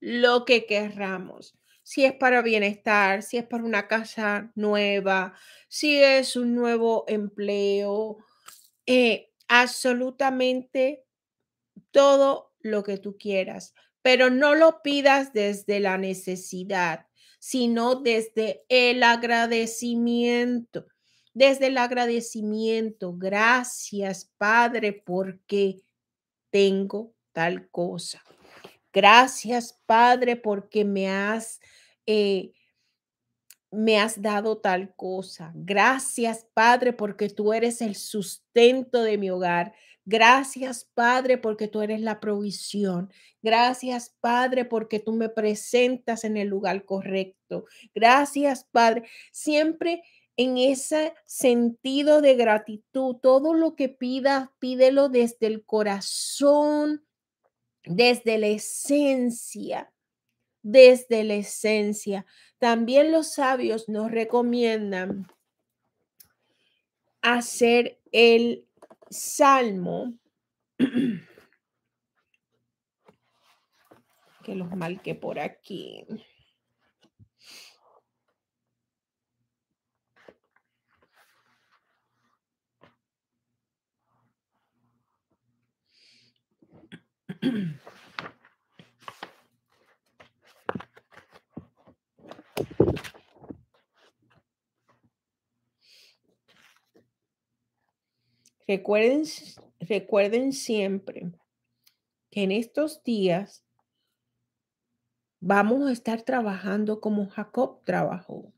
lo 0.01 0.43
que 0.43 0.65
querramos. 0.65 1.57
Si 1.81 2.03
es 2.03 2.11
para 2.11 2.41
bienestar, 2.41 3.23
si 3.23 3.37
es 3.37 3.45
para 3.45 3.63
una 3.63 3.87
casa 3.87 4.51
nueva, 4.55 5.33
si 5.69 6.03
es 6.03 6.35
un 6.35 6.53
nuevo 6.53 7.05
empleo, 7.07 8.17
eh, 8.85 9.31
absolutamente 9.47 11.05
todo 11.91 12.51
lo 12.59 12.83
que 12.83 12.97
tú 12.97 13.15
quieras, 13.17 13.73
pero 14.01 14.29
no 14.29 14.55
lo 14.55 14.81
pidas 14.81 15.31
desde 15.31 15.79
la 15.79 15.97
necesidad 15.97 17.08
sino 17.39 17.95
desde 17.95 18.63
el 18.69 19.03
agradecimiento. 19.03 20.85
Desde 21.33 21.67
el 21.67 21.77
agradecimiento, 21.77 23.13
gracias 23.15 24.31
Padre, 24.37 24.93
porque 24.93 25.81
tengo 26.49 27.13
tal 27.31 27.69
cosa. 27.69 28.21
Gracias, 28.91 29.79
Padre, 29.85 30.35
porque 30.35 30.83
me 30.83 31.09
has 31.09 31.59
eh, 32.05 32.51
me 33.71 33.99
has 33.99 34.21
dado 34.21 34.57
tal 34.57 34.93
cosa. 34.95 35.51
Gracias, 35.53 36.47
Padre, 36.53 36.93
porque 36.93 37.29
tú 37.29 37.53
eres 37.53 37.81
el 37.81 37.95
sustento 37.95 39.03
de 39.03 39.17
mi 39.17 39.29
hogar. 39.29 39.73
Gracias, 40.11 40.89
Padre, 40.95 41.37
porque 41.37 41.67
tú 41.67 41.81
eres 41.81 42.01
la 42.01 42.19
provisión. 42.19 43.13
Gracias, 43.43 44.15
Padre, 44.19 44.65
porque 44.65 44.99
tú 44.99 45.11
me 45.13 45.29
presentas 45.29 46.23
en 46.23 46.35
el 46.35 46.47
lugar 46.47 46.83
correcto. 46.83 47.65
Gracias, 47.93 48.63
Padre. 48.71 49.03
Siempre 49.31 50.01
en 50.35 50.57
ese 50.57 51.13
sentido 51.27 52.21
de 52.21 52.33
gratitud, 52.33 53.17
todo 53.17 53.53
lo 53.53 53.75
que 53.75 53.87
pidas, 53.87 54.49
pídelo 54.57 55.09
desde 55.09 55.45
el 55.45 55.63
corazón, 55.63 57.05
desde 57.83 58.39
la 58.39 58.47
esencia, 58.47 59.93
desde 60.63 61.23
la 61.23 61.35
esencia. 61.35 62.25
También 62.57 63.11
los 63.11 63.31
sabios 63.35 63.87
nos 63.87 64.09
recomiendan 64.09 65.27
hacer 67.21 67.99
el 68.11 68.65
salmo, 69.09 70.13
que 74.43 74.55
los 74.55 74.69
marqué 74.75 75.15
por 75.15 75.39
aquí. 75.39 76.05
Recuerden, 98.69 99.23
recuerden 99.79 100.53
siempre 100.53 101.31
que 102.29 102.43
en 102.43 102.51
estos 102.51 103.03
días 103.03 103.65
vamos 105.39 105.89
a 105.89 105.91
estar 105.91 106.21
trabajando 106.21 107.01
como 107.01 107.27
Jacob 107.29 107.83
trabajó, 107.83 108.53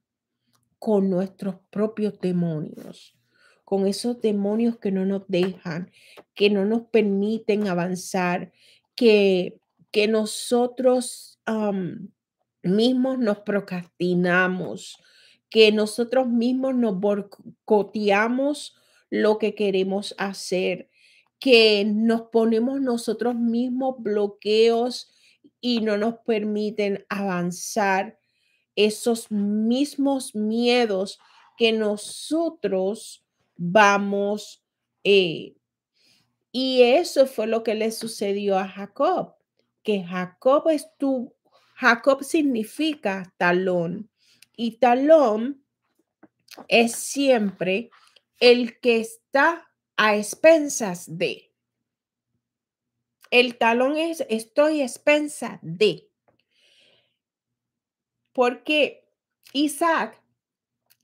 con 0.80 1.10
nuestros 1.10 1.56
propios 1.70 2.20
demonios, 2.20 3.18
con 3.64 3.88
esos 3.88 4.20
demonios 4.20 4.78
que 4.80 4.92
no 4.92 5.06
nos 5.06 5.24
dejan, 5.30 5.90
que 6.34 6.50
no 6.50 6.66
nos 6.66 6.82
permiten 6.88 7.70
avanzar, 7.70 8.52
que, 8.96 9.62
que 9.92 10.10
nosotros 10.10 11.40
mismos 12.64 13.18
nos 13.18 13.40
procrastinamos, 13.40 15.02
que 15.50 15.72
nosotros 15.72 16.28
mismos 16.28 16.76
nos 16.76 17.00
boicoteamos 17.00 18.76
lo 19.12 19.38
que 19.38 19.54
queremos 19.54 20.16
hacer, 20.18 20.90
que 21.38 21.84
nos 21.86 22.24
ponemos 22.24 22.82
nosotros 22.82 23.36
mismos 23.36 23.96
bloqueos 24.00 25.12
y 25.60 25.82
no 25.82 25.98
nos 25.98 26.16
permiten 26.26 27.06
avanzar 27.10 28.18
esos 28.76 29.30
mismos 29.30 30.34
miedos 30.34 31.20
que 31.58 31.74
nosotros 31.74 33.24
vamos. 33.58 34.64
Eh, 35.04 35.56
y 36.52 36.82
eso 36.82 37.28
fue 37.28 37.48
lo 37.48 37.64
que 37.64 37.76
le 37.76 37.92
sucedió 37.92 38.58
a 38.58 38.68
Jacob, 38.68 39.36
que 39.84 40.04
Jacob 40.04 40.70
estuvo, 40.70 41.36
Jacob 41.76 42.24
significa 42.24 43.34
talón 43.38 44.10
y 44.56 44.78
talón 44.78 45.64
es 46.68 46.94
siempre 46.94 47.90
el 48.42 48.80
que 48.80 49.00
está 49.00 49.70
a 49.96 50.18
expensas 50.18 51.18
de. 51.18 51.54
El 53.30 53.58
talón 53.58 53.96
es 53.96 54.26
estoy 54.30 54.82
a 54.82 54.86
expensas 54.86 55.60
de. 55.62 56.10
Porque 58.34 59.08
Isaac 59.54 60.22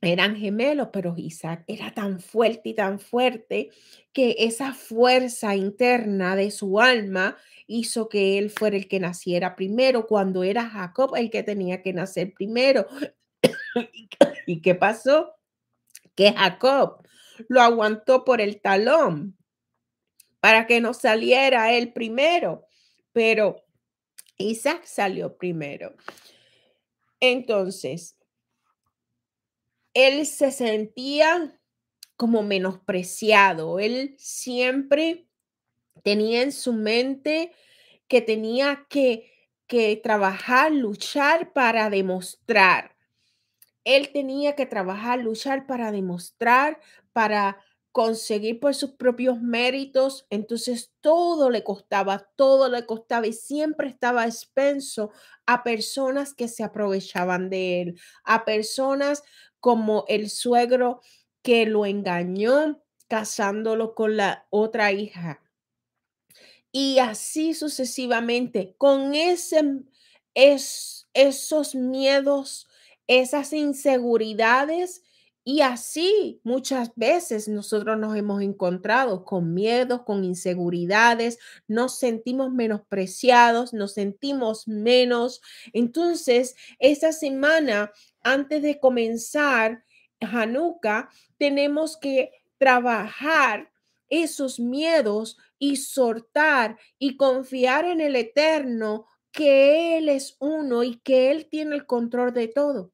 eran 0.02 0.36
gemelos, 0.36 0.90
pero 0.92 1.14
Isaac 1.16 1.64
era 1.68 1.94
tan 1.94 2.20
fuerte 2.20 2.70
y 2.70 2.74
tan 2.74 3.00
fuerte 3.00 3.70
que 4.14 4.36
esa 4.40 4.74
fuerza 4.74 5.56
interna 5.56 6.36
de 6.36 6.50
su 6.50 6.80
alma 6.80 7.38
hizo 7.68 8.10
que 8.10 8.40
él 8.40 8.50
fuera 8.50 8.78
el 8.78 8.88
que 8.88 9.00
naciera 9.00 9.56
primero, 9.56 10.08
cuando 10.08 10.44
era 10.44 10.68
Jacob 10.68 11.16
el 11.16 11.30
que 11.30 11.44
tenía 11.44 11.84
que 11.84 11.94
nacer 11.94 12.34
primero. 12.34 12.88
¿Y 14.48 14.62
qué 14.62 14.74
pasó? 14.74 15.36
Que 16.16 16.34
Jacob 16.34 17.07
lo 17.48 17.62
aguantó 17.62 18.24
por 18.24 18.42
el 18.42 18.62
talón 18.62 19.38
para 20.40 20.68
que 20.68 20.80
no 20.80 20.94
saliera 20.94 21.74
él 21.74 21.94
primero, 21.94 22.68
pero 23.12 23.64
Isaac 24.38 24.86
salió 24.86 25.38
primero. 25.38 25.96
Entonces, 27.20 28.18
él 29.94 30.26
se 30.28 30.52
sentía 30.52 31.60
como 32.16 32.44
menospreciado, 32.44 33.80
él 33.80 34.16
siempre 34.18 35.28
tenía 36.04 36.44
en 36.44 36.52
su 36.52 36.74
mente 36.74 37.52
que 38.08 38.22
tenía 38.22 38.86
que, 38.90 39.32
que 39.68 39.96
trabajar, 39.98 40.72
luchar 40.72 41.54
para 41.54 41.90
demostrar. 41.90 42.96
Él 43.84 44.12
tenía 44.12 44.56
que 44.56 44.66
trabajar, 44.66 45.20
luchar 45.20 45.66
para 45.66 45.92
demostrar, 45.92 46.80
para 47.18 47.58
conseguir 47.92 48.60
por 48.60 48.76
sus 48.76 48.92
propios 48.92 49.42
méritos, 49.42 50.28
entonces 50.30 50.94
todo 51.02 51.50
le 51.50 51.64
costaba, 51.64 52.30
todo 52.36 52.70
le 52.70 52.86
costaba 52.86 53.26
y 53.26 53.34
siempre 53.34 53.88
estaba 53.88 54.28
expenso 54.28 55.10
a 55.48 55.64
personas 55.64 56.36
que 56.36 56.48
se 56.48 56.64
aprovechaban 56.64 57.50
de 57.50 57.82
él, 57.82 58.00
a 58.24 58.46
personas 58.46 59.24
como 59.60 60.06
el 60.10 60.30
suegro 60.30 61.02
que 61.42 61.66
lo 61.66 61.88
engañó 61.88 62.84
casándolo 63.08 63.96
con 63.96 64.16
la 64.16 64.46
otra 64.52 64.92
hija. 64.92 65.42
Y 66.72 67.00
así 67.00 67.56
sucesivamente, 67.56 68.76
con 68.78 69.16
ese, 69.16 69.64
es, 70.36 71.08
esos 71.16 71.74
miedos, 71.74 72.68
esas 73.08 73.54
inseguridades, 73.54 75.02
y 75.50 75.62
así 75.62 76.42
muchas 76.44 76.94
veces 76.98 77.48
nosotros 77.48 77.98
nos 77.98 78.18
hemos 78.18 78.42
encontrado 78.42 79.24
con 79.24 79.54
miedos, 79.54 80.02
con 80.02 80.26
inseguridades, 80.26 81.40
nos 81.70 81.98
sentimos 81.98 82.52
menospreciados, 82.52 83.72
nos 83.72 83.94
sentimos 83.94 84.68
menos. 84.68 85.40
Entonces, 85.72 86.58
esta 86.80 87.14
semana, 87.14 87.94
antes 88.24 88.62
de 88.62 88.78
comenzar 88.78 89.86
Hanukkah, 90.20 91.08
tenemos 91.38 91.96
que 91.96 92.32
trabajar 92.58 93.72
esos 94.10 94.60
miedos 94.60 95.38
y 95.60 95.78
soltar 95.78 96.78
y 97.00 97.16
confiar 97.16 97.86
en 97.86 98.02
el 98.02 98.18
Eterno 98.18 99.06
que 99.32 99.98
Él 99.98 100.10
es 100.10 100.36
uno 100.42 100.84
y 100.84 100.98
que 100.98 101.32
Él 101.32 101.48
tiene 101.50 101.74
el 101.78 101.86
control 101.86 102.34
de 102.34 102.50
todo 102.50 102.92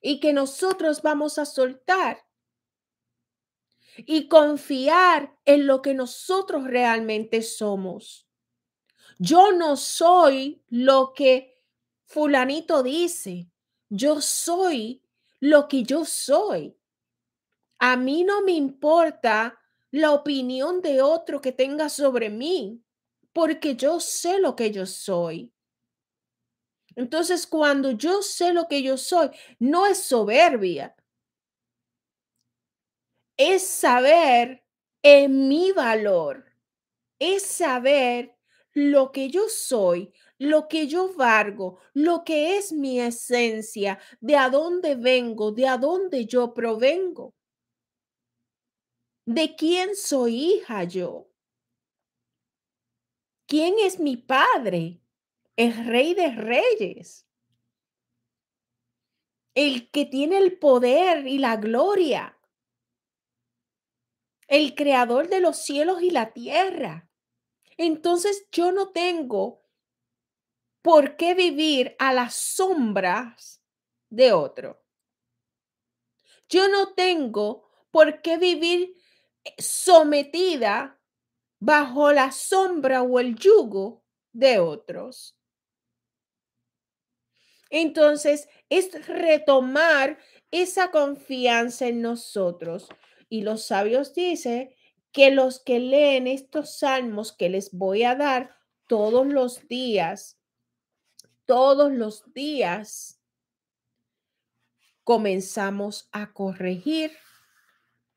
y 0.00 0.20
que 0.20 0.32
nosotros 0.32 1.02
vamos 1.02 1.38
a 1.38 1.46
soltar 1.46 2.24
y 3.98 4.28
confiar 4.28 5.36
en 5.44 5.66
lo 5.66 5.80
que 5.80 5.94
nosotros 5.94 6.64
realmente 6.64 7.42
somos. 7.42 8.28
Yo 9.18 9.52
no 9.52 9.76
soy 9.76 10.62
lo 10.68 11.14
que 11.14 11.62
fulanito 12.04 12.82
dice, 12.82 13.50
yo 13.88 14.20
soy 14.20 15.02
lo 15.40 15.68
que 15.68 15.82
yo 15.82 16.04
soy. 16.04 16.76
A 17.78 17.96
mí 17.96 18.24
no 18.24 18.42
me 18.42 18.52
importa 18.52 19.58
la 19.90 20.12
opinión 20.12 20.80
de 20.82 21.00
otro 21.00 21.40
que 21.40 21.52
tenga 21.52 21.88
sobre 21.88 22.28
mí, 22.28 22.82
porque 23.32 23.76
yo 23.76 24.00
sé 24.00 24.38
lo 24.40 24.56
que 24.56 24.70
yo 24.70 24.86
soy. 24.86 25.52
Entonces, 26.96 27.46
cuando 27.46 27.92
yo 27.92 28.22
sé 28.22 28.52
lo 28.52 28.68
que 28.68 28.82
yo 28.82 28.96
soy, 28.96 29.30
no 29.58 29.86
es 29.86 29.98
soberbia, 29.98 30.96
es 33.38 33.66
saber 33.66 34.62
en 35.02 35.48
mi 35.48 35.72
valor, 35.72 36.44
es 37.18 37.44
saber 37.44 38.36
lo 38.74 39.12
que 39.12 39.30
yo 39.30 39.48
soy, 39.48 40.12
lo 40.38 40.68
que 40.68 40.86
yo 40.88 41.14
valgo, 41.14 41.78
lo 41.94 42.24
que 42.24 42.58
es 42.58 42.72
mi 42.72 43.00
esencia, 43.00 43.98
de 44.20 44.36
a 44.36 44.50
dónde 44.50 44.96
vengo, 44.96 45.52
de 45.52 45.68
a 45.68 45.78
dónde 45.78 46.26
yo 46.26 46.54
provengo, 46.54 47.34
de 49.24 49.54
quién 49.54 49.94
soy 49.94 50.34
hija 50.54 50.82
yo. 50.82 51.28
¿Quién 53.48 53.74
es 53.80 53.98
mi 53.98 54.16
Padre? 54.16 55.00
El 55.56 55.86
Rey 55.86 56.12
de 56.12 56.32
Reyes. 56.32 57.26
El 59.54 59.90
que 59.90 60.04
tiene 60.04 60.36
el 60.36 60.58
poder 60.58 61.26
y 61.26 61.38
la 61.38 61.56
gloria. 61.56 62.38
El 64.48 64.74
creador 64.74 65.28
de 65.28 65.40
los 65.40 65.56
cielos 65.56 66.02
y 66.02 66.10
la 66.10 66.34
tierra. 66.34 67.08
Entonces 67.78 68.46
yo 68.52 68.70
no 68.70 68.90
tengo 68.90 69.62
por 70.82 71.16
qué 71.16 71.34
vivir 71.34 71.96
a 71.98 72.12
las 72.12 72.34
sombras 72.34 73.62
de 74.10 74.32
otro. 74.32 74.84
Yo 76.50 76.68
no 76.68 76.92
tengo 76.92 77.70
por 77.90 78.20
qué 78.20 78.36
vivir 78.36 78.94
eh, 79.42 79.54
sometida 79.58 81.00
bajo 81.58 82.12
la 82.12 82.30
sombra 82.30 83.02
o 83.02 83.18
el 83.18 83.36
yugo 83.36 84.04
de 84.32 84.58
otros. 84.58 85.36
Entonces, 87.70 88.48
es 88.68 88.90
retomar 89.06 90.18
esa 90.50 90.90
confianza 90.90 91.86
en 91.86 92.02
nosotros. 92.02 92.88
Y 93.28 93.42
los 93.42 93.66
sabios 93.66 94.14
dicen 94.14 94.70
que 95.12 95.30
los 95.30 95.60
que 95.60 95.80
leen 95.80 96.26
estos 96.26 96.78
salmos 96.78 97.32
que 97.32 97.48
les 97.48 97.72
voy 97.72 98.04
a 98.04 98.14
dar 98.14 98.56
todos 98.86 99.26
los 99.26 99.66
días, 99.68 100.38
todos 101.44 101.92
los 101.92 102.32
días, 102.34 103.20
comenzamos 105.04 106.08
a 106.12 106.32
corregir 106.32 107.12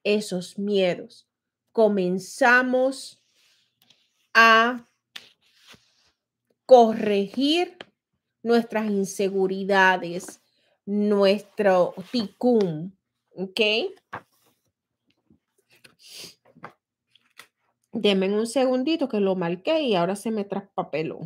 esos 0.04 0.58
miedos. 0.58 1.28
Comenzamos 1.72 3.24
a 4.34 4.88
corregir 6.66 7.78
nuestras 8.44 8.86
inseguridades, 8.88 10.42
nuestro 10.86 11.94
ticum, 12.12 12.92
¿ok? 13.36 13.60
Denme 17.92 18.34
un 18.34 18.48
segundito 18.48 19.10
que 19.10 19.20
lo 19.20 19.36
marqué 19.36 19.82
y 19.82 19.96
ahora 19.96 20.16
se 20.16 20.32
me 20.32 20.46
traspapeló. 20.46 21.20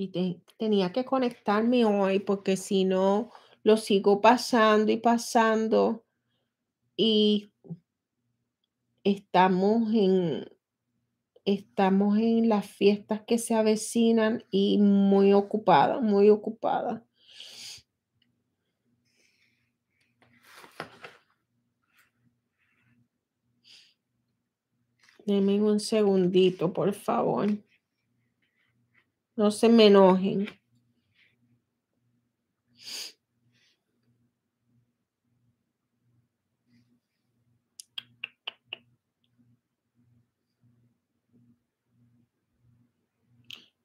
Y 0.00 0.40
tenía 0.58 0.92
que 0.92 1.04
conectarme 1.04 1.84
hoy 1.84 2.20
porque 2.20 2.56
si 2.56 2.84
no, 2.84 3.32
lo 3.62 3.76
sigo 3.76 4.20
pasando 4.20 4.92
y 4.92 4.96
pasando. 4.96 6.04
Y 6.96 7.52
estamos 9.04 9.92
en, 9.94 10.50
estamos 11.44 12.18
en 12.18 12.48
las 12.48 12.66
fiestas 12.66 13.22
que 13.26 13.38
se 13.38 13.54
avecinan 13.54 14.44
y 14.50 14.78
muy 14.78 15.32
ocupada, 15.32 16.00
muy 16.00 16.28
ocupada. 16.28 17.04
Denme 25.24 25.60
un 25.60 25.78
segundito, 25.78 26.72
por 26.72 26.94
favor. 26.94 27.48
No 29.36 29.50
se 29.50 29.68
me 29.68 29.88
enojen. 29.88 30.57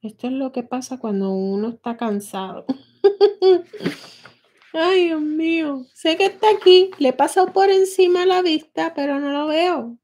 Esto 0.03 0.27
es 0.27 0.33
lo 0.33 0.51
que 0.51 0.63
pasa 0.63 0.99
cuando 0.99 1.31
uno 1.31 1.69
está 1.69 1.95
cansado. 1.95 2.65
Ay, 4.73 5.05
Dios 5.05 5.21
mío. 5.21 5.85
Sé 5.93 6.17
que 6.17 6.25
está 6.25 6.49
aquí. 6.49 6.91
Le 6.99 7.09
he 7.09 7.13
pasado 7.13 7.53
por 7.53 7.69
encima 7.69 8.25
la 8.25 8.41
vista, 8.41 8.93
pero 8.93 9.21
no 9.21 9.31
lo 9.31 9.47
veo. 9.47 9.97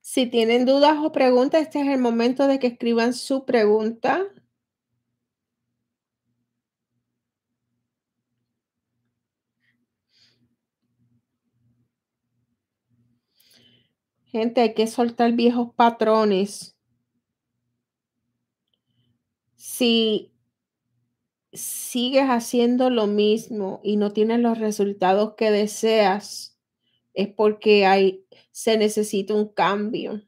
Si 0.00 0.24
tienen 0.24 0.64
dudas 0.64 0.96
o 1.02 1.12
preguntas, 1.12 1.60
este 1.60 1.82
es 1.82 1.88
el 1.88 2.00
momento 2.00 2.46
de 2.46 2.58
que 2.58 2.68
escriban 2.68 3.12
su 3.12 3.44
pregunta. 3.44 4.24
Gente, 14.36 14.60
hay 14.60 14.74
que 14.74 14.86
soltar 14.86 15.32
viejos 15.32 15.70
patrones. 15.76 16.76
Si 19.54 20.30
sigues 21.54 22.24
haciendo 22.24 22.90
lo 22.90 23.06
mismo 23.06 23.80
y 23.82 23.96
no 23.96 24.12
tienes 24.12 24.40
los 24.40 24.58
resultados 24.58 25.36
que 25.38 25.50
deseas, 25.50 26.58
es 27.14 27.28
porque 27.28 27.86
hay 27.86 28.26
se 28.50 28.76
necesita 28.76 29.32
un 29.32 29.48
cambio. 29.48 30.20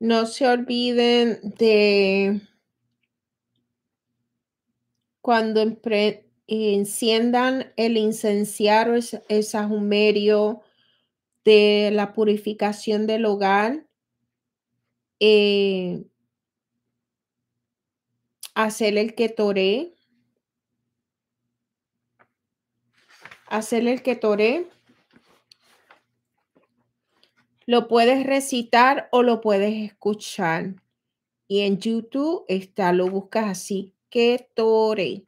No 0.00 0.26
se 0.26 0.46
olviden 0.46 1.40
de 1.42 2.40
cuando 5.20 5.60
enciendan 6.46 7.72
el 7.76 7.96
incenciario, 7.96 8.94
el 9.28 9.44
sajumerio 9.44 10.62
de 11.44 11.90
la 11.92 12.12
purificación 12.12 13.08
del 13.08 13.24
hogar. 13.24 13.86
Eh, 15.18 16.04
hacer 18.54 18.96
el 18.98 19.16
que 19.16 19.28
toré. 19.28 19.94
Hacer 23.46 23.88
el 23.88 24.02
que 24.02 24.14
toré 24.14 24.68
lo 27.68 27.86
puedes 27.86 28.24
recitar 28.24 29.10
o 29.12 29.22
lo 29.22 29.42
puedes 29.42 29.74
escuchar. 29.74 30.76
Y 31.46 31.60
en 31.60 31.78
YouTube 31.78 32.46
está, 32.48 32.94
lo 32.94 33.08
buscas 33.08 33.46
así, 33.50 33.94
Ketore. 34.08 35.27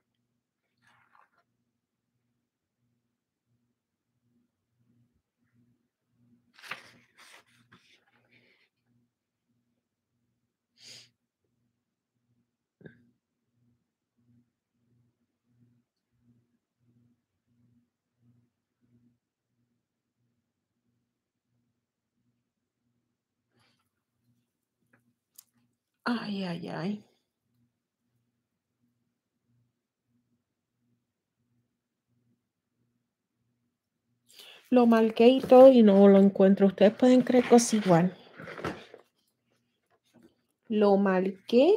Ay, 26.12 26.44
ay, 26.44 26.68
ay. 26.68 27.04
lo 34.70 34.86
marqué 34.86 35.28
y 35.28 35.40
todo 35.40 35.70
y 35.70 35.82
no 35.82 36.08
lo 36.08 36.18
encuentro. 36.18 36.68
Ustedes 36.68 36.94
pueden 36.94 37.22
creer 37.22 37.44
que 37.44 37.76
igual. 37.76 38.16
Lo 40.68 40.96
marqué 40.96 41.74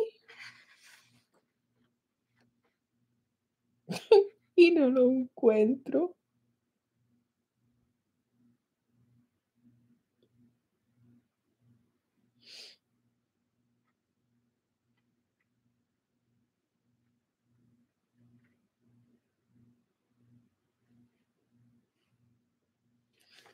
y 4.56 4.72
no 4.72 4.90
lo 4.90 5.10
encuentro. 5.10 6.16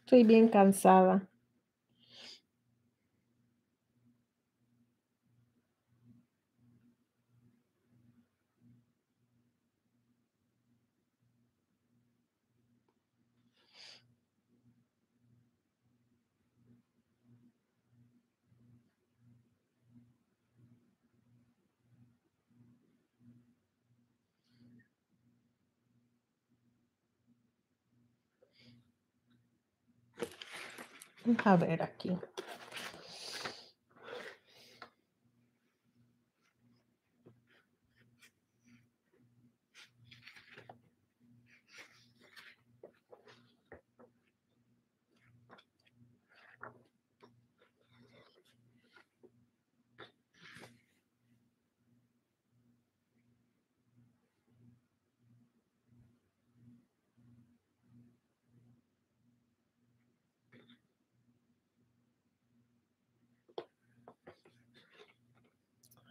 Estoy 0.10 0.24
bien 0.24 0.48
cansada. 0.50 1.29
A 31.46 31.56
ver 31.58 31.82
aquí. 31.84 32.18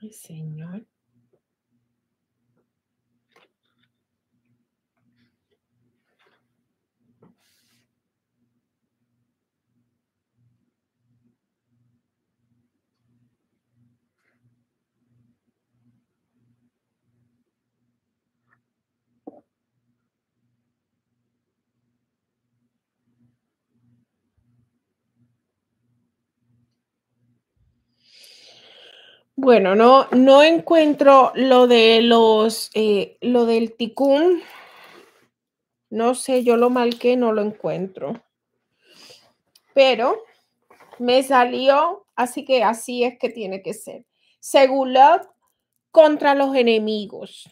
Ay, 0.01 0.13
Señor. 0.13 0.87
Bueno, 29.49 29.75
no, 29.75 30.07
no 30.11 30.43
encuentro 30.43 31.33
lo 31.35 31.67
de 31.67 32.03
los, 32.03 32.71
eh, 32.75 33.17
lo 33.23 33.47
del 33.47 33.75
ticún. 33.79 34.43
No 35.89 36.15
sé, 36.15 36.45
yo 36.45 36.59
lo 36.59 36.69
marqué, 36.69 37.17
no 37.17 37.33
lo 37.33 37.41
encuentro. 37.41 38.23
Pero 39.73 40.23
me 40.99 41.23
salió, 41.23 42.05
así 42.15 42.45
que 42.45 42.63
así 42.63 43.05
es 43.05 43.19
que 43.19 43.31
tiene 43.31 43.63
que 43.63 43.73
ser. 43.73 44.05
Segulot 44.39 45.27
contra 45.93 46.35
los 46.35 46.55
enemigos. 46.55 47.49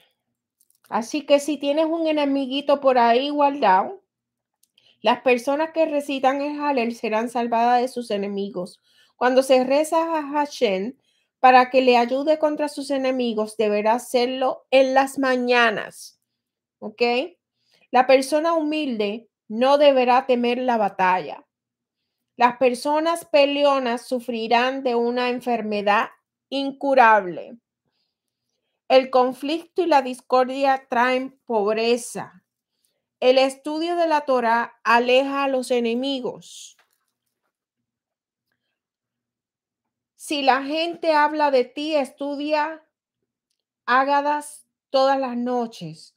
Así 0.90 1.24
que 1.24 1.40
si 1.40 1.56
tienes 1.56 1.86
un 1.86 2.08
enemiguito 2.08 2.78
por 2.82 2.98
ahí 2.98 3.30
guardado, 3.30 4.02
las 5.00 5.22
personas 5.22 5.70
que 5.72 5.86
recitan 5.86 6.42
el 6.42 6.60
Halel 6.60 6.94
serán 6.94 7.30
salvadas 7.30 7.80
de 7.80 7.88
sus 7.88 8.10
enemigos. 8.10 8.82
Cuando 9.16 9.42
se 9.42 9.64
reza 9.64 10.18
a 10.18 10.22
Hashem 10.22 10.92
para 11.46 11.70
que 11.70 11.80
le 11.80 11.96
ayude 11.96 12.40
contra 12.40 12.66
sus 12.66 12.90
enemigos, 12.90 13.56
deberá 13.56 13.92
hacerlo 13.92 14.66
en 14.72 14.94
las 14.94 15.16
mañanas. 15.16 16.20
¿Ok? 16.80 17.00
La 17.92 18.08
persona 18.08 18.54
humilde 18.54 19.30
no 19.46 19.78
deberá 19.78 20.26
temer 20.26 20.58
la 20.58 20.76
batalla. 20.76 21.46
Las 22.36 22.56
personas 22.56 23.26
peleonas 23.26 24.08
sufrirán 24.08 24.82
de 24.82 24.96
una 24.96 25.28
enfermedad 25.28 26.08
incurable. 26.48 27.56
El 28.88 29.10
conflicto 29.10 29.84
y 29.84 29.86
la 29.86 30.02
discordia 30.02 30.88
traen 30.90 31.40
pobreza. 31.44 32.42
El 33.20 33.38
estudio 33.38 33.94
de 33.94 34.08
la 34.08 34.22
Torah 34.22 34.80
aleja 34.82 35.44
a 35.44 35.48
los 35.48 35.70
enemigos. 35.70 36.75
Si 40.26 40.42
la 40.42 40.64
gente 40.64 41.12
habla 41.12 41.52
de 41.52 41.62
ti, 41.62 41.94
estudia 41.94 42.82
Ágadas 43.84 44.66
todas 44.90 45.20
las 45.20 45.36
noches. 45.36 46.16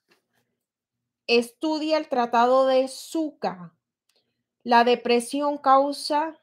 Estudia 1.28 2.00
el 2.00 2.10
tratado 2.10 2.66
de 2.66 2.88
Zuka. 2.88 3.76
La 4.64 4.84
depresión 4.84 5.60
causa 5.60 6.40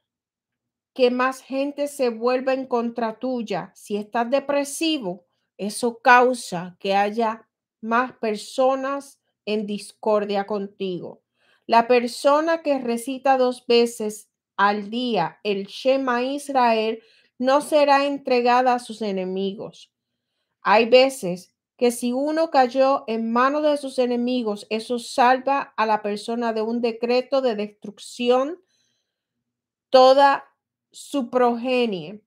que 0.95 1.11
más 1.11 1.43
gente 1.43 1.89
se 1.89 2.11
vuelva 2.11 2.53
en 2.53 2.69
contra 2.69 3.19
tuya. 3.19 3.73
Si 3.75 3.97
estás 3.97 4.31
depresivo, 4.31 5.27
eso 5.59 5.99
causa 5.99 6.77
que 6.79 6.95
haya 6.95 7.49
más 7.81 8.13
personas 8.13 9.19
en 9.45 9.67
discordia 9.67 10.47
contigo. 10.47 11.25
La 11.67 11.89
persona 11.89 12.63
que 12.63 12.79
recita 12.79 13.37
dos 13.37 13.67
veces 13.67 14.31
al 14.57 14.91
día 14.91 15.39
el 15.43 15.67
Shema 15.67 16.23
Israel 16.23 17.03
no 17.39 17.61
será 17.61 18.07
entregada 18.07 18.75
a 18.75 18.79
sus 18.79 19.03
enemigos. 19.03 19.93
Hay 20.63 20.87
veces 20.87 21.55
que 21.77 21.91
si 21.91 22.13
uno 22.13 22.51
cayó 22.51 23.05
en 23.07 23.33
manos 23.33 23.63
de 23.63 23.77
sus 23.77 23.99
enemigos, 23.99 24.67
eso 24.71 24.99
salva 24.99 25.75
a 25.77 25.87
la 25.87 26.03
persona 26.03 26.53
de 26.53 26.63
un 26.63 26.81
decreto 26.81 27.43
de 27.43 27.55
destrucción 27.55 28.59
toda 29.91 30.45
su 30.91 31.31
progenie. 31.31 32.23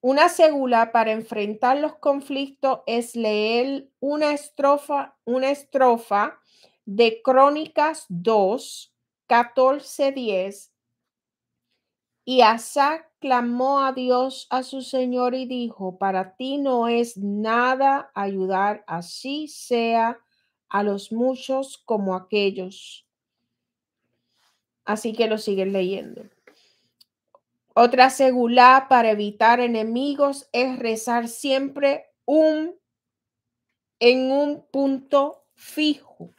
Una 0.00 0.28
segula 0.28 0.92
para 0.92 1.12
enfrentar 1.12 1.78
los 1.78 1.96
conflictos 1.96 2.80
es 2.86 3.14
leer 3.14 3.88
una 4.00 4.32
estrofa, 4.32 5.16
una 5.24 5.50
estrofa 5.50 6.40
de 6.84 7.22
Crónicas 7.22 8.06
2, 8.08 8.94
14, 9.26 10.12
10. 10.12 10.71
Y 12.24 12.42
Asa 12.42 13.08
clamó 13.18 13.80
a 13.80 13.92
Dios, 13.92 14.46
a 14.50 14.62
su 14.62 14.82
Señor, 14.82 15.34
y 15.34 15.46
dijo, 15.46 15.98
para 15.98 16.36
ti 16.36 16.58
no 16.58 16.86
es 16.88 17.16
nada 17.16 18.10
ayudar, 18.14 18.84
así 18.86 19.48
sea 19.48 20.18
a 20.68 20.82
los 20.82 21.10
muchos 21.12 21.78
como 21.84 22.14
aquellos. 22.14 23.06
Así 24.84 25.12
que 25.12 25.26
lo 25.26 25.38
siguen 25.38 25.72
leyendo. 25.72 26.22
Otra 27.74 28.10
segula 28.10 28.86
para 28.88 29.10
evitar 29.10 29.60
enemigos 29.60 30.48
es 30.52 30.78
rezar 30.78 31.28
siempre 31.28 32.06
un 32.24 32.74
en 33.98 34.30
un 34.30 34.66
punto 34.70 35.44
fijo 35.54 36.30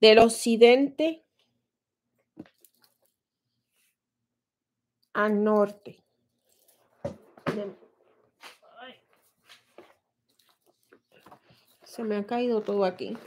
del 0.00 0.18
occidente 0.18 1.24
al 5.18 5.42
norte. 5.42 6.04
Se 11.82 12.04
me 12.04 12.16
ha 12.16 12.24
caído 12.24 12.62
todo 12.62 12.84
aquí. 12.84 13.18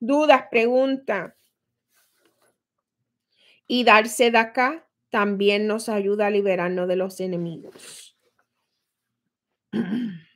Dudas, 0.00 0.48
pregunta. 0.50 1.34
Y 3.66 3.84
darse 3.84 4.30
de 4.30 4.36
acá 4.36 4.86
también 5.08 5.66
nos 5.66 5.88
ayuda 5.88 6.26
a 6.26 6.30
liberarnos 6.30 6.86
de 6.86 6.96
los 6.96 7.18
enemigos. 7.18 8.18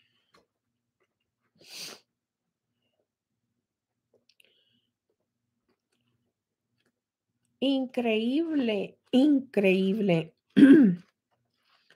Increíble, 7.60 8.98
increíble. 9.12 10.34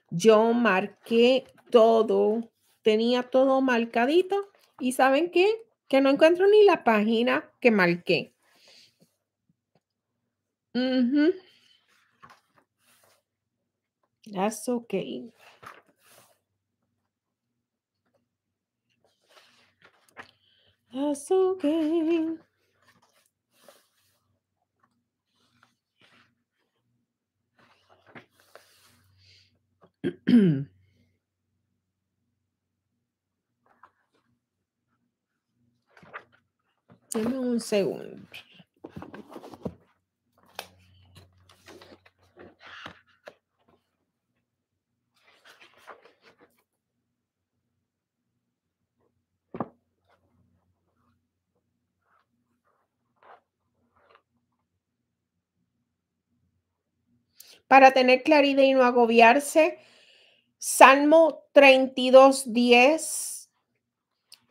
Yo 0.09 0.53
marqué 0.53 1.45
todo, 1.69 2.49
tenía 2.81 3.23
todo 3.23 3.61
marcadito 3.61 4.49
y 4.79 4.93
¿saben 4.93 5.31
qué? 5.31 5.47
Que 5.87 6.01
no 6.01 6.09
encuentro 6.09 6.47
ni 6.47 6.63
la 6.63 6.83
página 6.83 7.49
que 7.61 7.71
marqué. 7.71 8.33
Ujú. 10.73 11.33
That's 14.31 14.67
okay. 14.67 15.31
That's 20.93 21.31
okay. 21.31 22.37
Un 37.15 37.59
segundo. 37.59 38.27
Para 57.67 57.91
tener 57.93 58.23
claridad 58.23 58.63
y 58.63 58.73
no 58.73 58.83
agobiarse, 58.83 59.77
Salmo 60.63 61.47
32, 61.53 62.53
10 62.53 63.49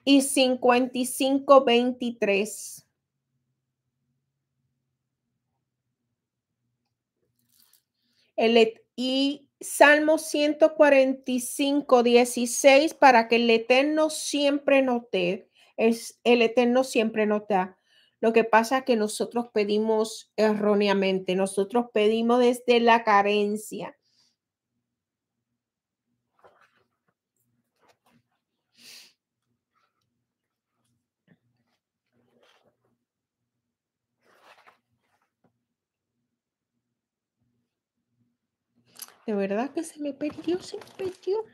y 0.04 0.22
55, 0.22 1.64
23. 1.64 2.86
El, 8.34 8.74
y 8.96 9.48
Salmo 9.60 10.18
145, 10.18 12.02
16, 12.02 12.94
para 12.94 13.28
que 13.28 13.36
el 13.36 13.48
Eterno 13.48 14.10
siempre 14.10 14.84
dé, 15.12 15.48
es 15.76 16.18
el 16.24 16.42
Eterno 16.42 16.82
siempre 16.82 17.24
nos 17.26 17.46
da. 17.46 17.78
Lo 18.20 18.32
que 18.32 18.42
pasa 18.42 18.78
es 18.78 18.84
que 18.84 18.96
nosotros 18.96 19.46
pedimos 19.54 20.32
erróneamente, 20.34 21.36
nosotros 21.36 21.86
pedimos 21.94 22.40
desde 22.40 22.80
la 22.80 23.04
carencia. 23.04 23.96
De 39.30 39.36
verdad 39.36 39.70
que 39.70 39.84
se 39.84 40.00
me 40.00 40.12
perdió, 40.12 40.60
se 40.60 40.76
me 40.76 40.82
perdió. 40.98 41.44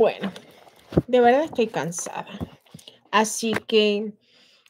Bueno, 0.00 0.32
de 1.08 1.20
verdad 1.20 1.44
estoy 1.44 1.66
cansada. 1.66 2.26
Así 3.10 3.52
que 3.68 4.14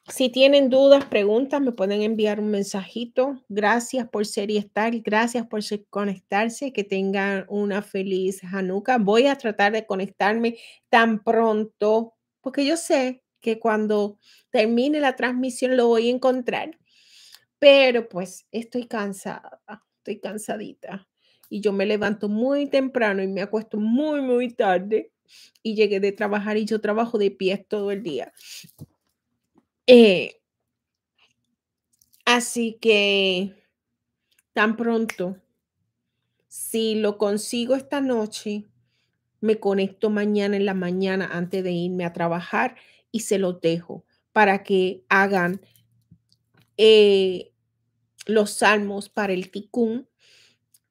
si 0.08 0.28
tienen 0.28 0.70
dudas, 0.70 1.04
preguntas, 1.04 1.60
me 1.60 1.70
pueden 1.70 2.02
enviar 2.02 2.40
un 2.40 2.50
mensajito. 2.50 3.40
Gracias 3.48 4.08
por 4.08 4.26
ser 4.26 4.50
y 4.50 4.56
estar. 4.56 4.92
Gracias 4.98 5.46
por 5.46 5.60
conectarse. 5.88 6.72
Que 6.72 6.82
tengan 6.82 7.46
una 7.48 7.80
feliz 7.80 8.42
Hanukkah. 8.42 8.98
Voy 8.98 9.28
a 9.28 9.36
tratar 9.36 9.70
de 9.70 9.86
conectarme 9.86 10.58
tan 10.88 11.22
pronto, 11.22 12.14
porque 12.40 12.66
yo 12.66 12.76
sé 12.76 13.22
que 13.40 13.60
cuando 13.60 14.18
termine 14.50 14.98
la 14.98 15.14
transmisión 15.14 15.76
lo 15.76 15.86
voy 15.86 16.08
a 16.08 16.12
encontrar. 16.12 16.76
Pero 17.60 18.08
pues 18.08 18.48
estoy 18.50 18.88
cansada, 18.88 19.62
estoy 19.98 20.18
cansadita. 20.18 21.06
Y 21.48 21.60
yo 21.60 21.72
me 21.72 21.86
levanto 21.86 22.28
muy 22.28 22.68
temprano 22.68 23.22
y 23.22 23.28
me 23.28 23.42
acuesto 23.42 23.78
muy, 23.78 24.22
muy 24.22 24.48
tarde. 24.54 25.12
Y 25.62 25.74
llegué 25.74 26.00
de 26.00 26.12
trabajar 26.12 26.56
y 26.56 26.64
yo 26.64 26.80
trabajo 26.80 27.18
de 27.18 27.30
pie 27.30 27.58
todo 27.68 27.90
el 27.90 28.02
día. 28.02 28.32
Eh, 29.86 30.40
así 32.24 32.78
que 32.80 33.54
tan 34.52 34.76
pronto, 34.76 35.36
si 36.48 36.94
lo 36.96 37.18
consigo 37.18 37.74
esta 37.74 38.00
noche, 38.00 38.66
me 39.40 39.58
conecto 39.58 40.10
mañana 40.10 40.56
en 40.56 40.66
la 40.66 40.74
mañana 40.74 41.30
antes 41.32 41.64
de 41.64 41.72
irme 41.72 42.04
a 42.04 42.12
trabajar 42.12 42.76
y 43.10 43.20
se 43.20 43.38
los 43.38 43.60
dejo 43.60 44.04
para 44.32 44.62
que 44.62 45.04
hagan 45.08 45.60
eh, 46.76 47.52
los 48.26 48.52
salmos 48.52 49.08
para 49.08 49.32
el 49.32 49.50
ticún, 49.50 50.08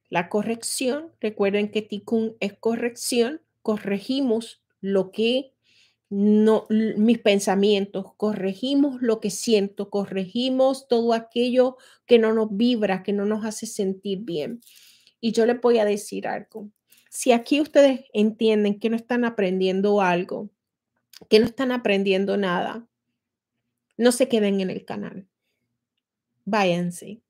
la 0.09 0.29
corrección. 0.29 1.11
Recuerden 1.19 1.71
que 1.71 1.81
ticún 1.81 2.35
es 2.39 2.53
corrección. 2.53 3.41
Corregimos 3.61 4.61
lo 4.81 5.11
que 5.11 5.53
no 6.09 6.65
mis 6.69 7.19
pensamientos, 7.19 8.13
corregimos 8.17 8.99
lo 9.01 9.19
que 9.19 9.29
siento, 9.29 9.91
corregimos 9.91 10.87
todo 10.87 11.13
aquello 11.13 11.77
que 12.07 12.17
no 12.17 12.33
nos 12.33 12.47
vibra, 12.51 13.03
que 13.03 13.13
no 13.13 13.25
nos 13.25 13.45
hace 13.45 13.67
sentir 13.67 14.19
bien. 14.21 14.61
Y 15.21 15.33
yo 15.33 15.45
les 15.45 15.61
voy 15.61 15.77
a 15.77 15.85
decir 15.85 16.27
algo. 16.27 16.71
Si 17.09 17.31
aquí 17.31 17.61
ustedes 17.61 18.05
entienden 18.13 18.79
que 18.79 18.89
no 18.89 18.95
están 18.95 19.23
aprendiendo 19.23 20.01
algo, 20.01 20.49
que 21.29 21.39
no 21.39 21.45
están 21.45 21.71
aprendiendo 21.71 22.37
nada, 22.37 22.87
no 23.97 24.11
se 24.11 24.27
queden 24.27 24.61
en 24.61 24.69
el 24.69 24.85
canal. 24.85 25.27
Váyanse. 26.45 27.21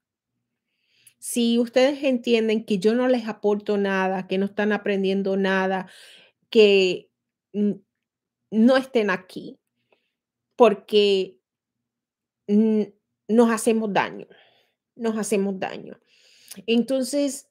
Si 1.20 1.60
ustedes 1.60 2.02
entienden 2.04 2.66
que 2.66 2.80
yo 2.80 2.96
no 2.96 3.08
les 3.10 3.28
aporto 3.28 3.78
nada, 3.78 4.28
que 4.28 4.38
no 4.38 4.46
están 4.46 4.72
aprendiendo 4.72 5.36
nada, 5.36 5.88
que 6.50 7.10
no 8.52 8.78
estén 8.78 9.10
aquí, 9.10 9.60
porque 10.56 11.38
nos 12.48 13.52
hacemos 13.52 13.94
daño, 13.94 14.28
nos 14.96 15.18
hacemos 15.18 15.60
daño. 15.60 16.00
Entonces, 16.66 17.50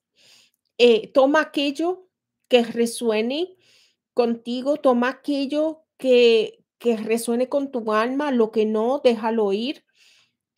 eh, 0.79 1.09
toma 1.13 1.43
aquello 1.43 2.09
que 2.49 2.65
resuene 2.65 3.57
contigo, 4.15 4.79
toma 4.79 5.11
aquello 5.11 5.85
que, 5.99 6.65
que 6.79 6.97
resuene 6.97 7.49
con 7.49 7.71
tu 7.71 7.93
alma, 7.93 8.31
lo 8.31 8.51
que 8.51 8.65
no, 8.65 9.01
déjalo 9.05 9.53
ir. 9.53 9.85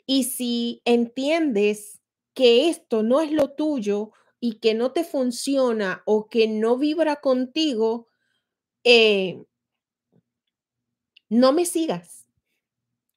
Y 0.07 0.25
si 0.25 0.81
entiendes 0.85 2.00
que 2.41 2.71
esto 2.71 3.03
no 3.03 3.21
es 3.21 3.33
lo 3.33 3.51
tuyo 3.51 4.13
y 4.41 4.61
que 4.61 4.73
no 4.73 4.93
te 4.93 5.05
funciona 5.05 6.03
o 6.07 6.31
que 6.31 6.49
no 6.49 6.79
vibra 6.79 7.17
contigo, 7.17 8.09
eh, 8.83 9.45
no 11.29 11.53
me 11.53 11.67
sigas, 11.67 12.25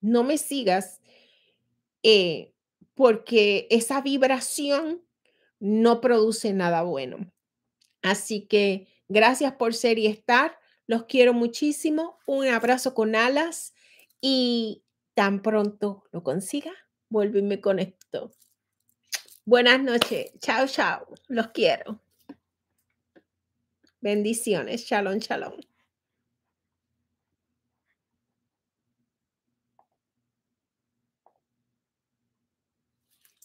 no 0.01 0.26
me 0.26 0.38
sigas 0.38 0.99
eh, 2.03 2.51
porque 2.95 3.65
esa 3.69 4.01
vibración 4.01 5.05
no 5.57 6.01
produce 6.01 6.51
nada 6.51 6.84
bueno. 6.84 7.32
Así 8.01 8.45
que 8.45 8.89
gracias 9.07 9.53
por 9.53 9.74
ser 9.74 9.99
y 9.99 10.07
estar. 10.07 10.59
Los 10.86 11.05
quiero 11.05 11.34
muchísimo. 11.34 12.19
Un 12.28 12.47
abrazo 12.47 12.93
con 12.93 13.15
alas 13.15 13.74
y 14.19 14.84
tan 15.13 15.41
pronto 15.41 16.03
lo 16.11 16.24
consiga, 16.24 16.74
vuelvo 17.07 17.38
y 17.38 17.43
me 17.43 17.61
conecto. 17.61 18.34
Buenas 19.46 19.82
noches. 19.82 20.32
Chao, 20.39 20.68
chao. 20.68 21.08
Los 21.28 21.48
quiero. 21.50 22.00
Bendiciones. 24.02 24.86
Shalom, 24.86 25.20
shalom. 25.20 25.54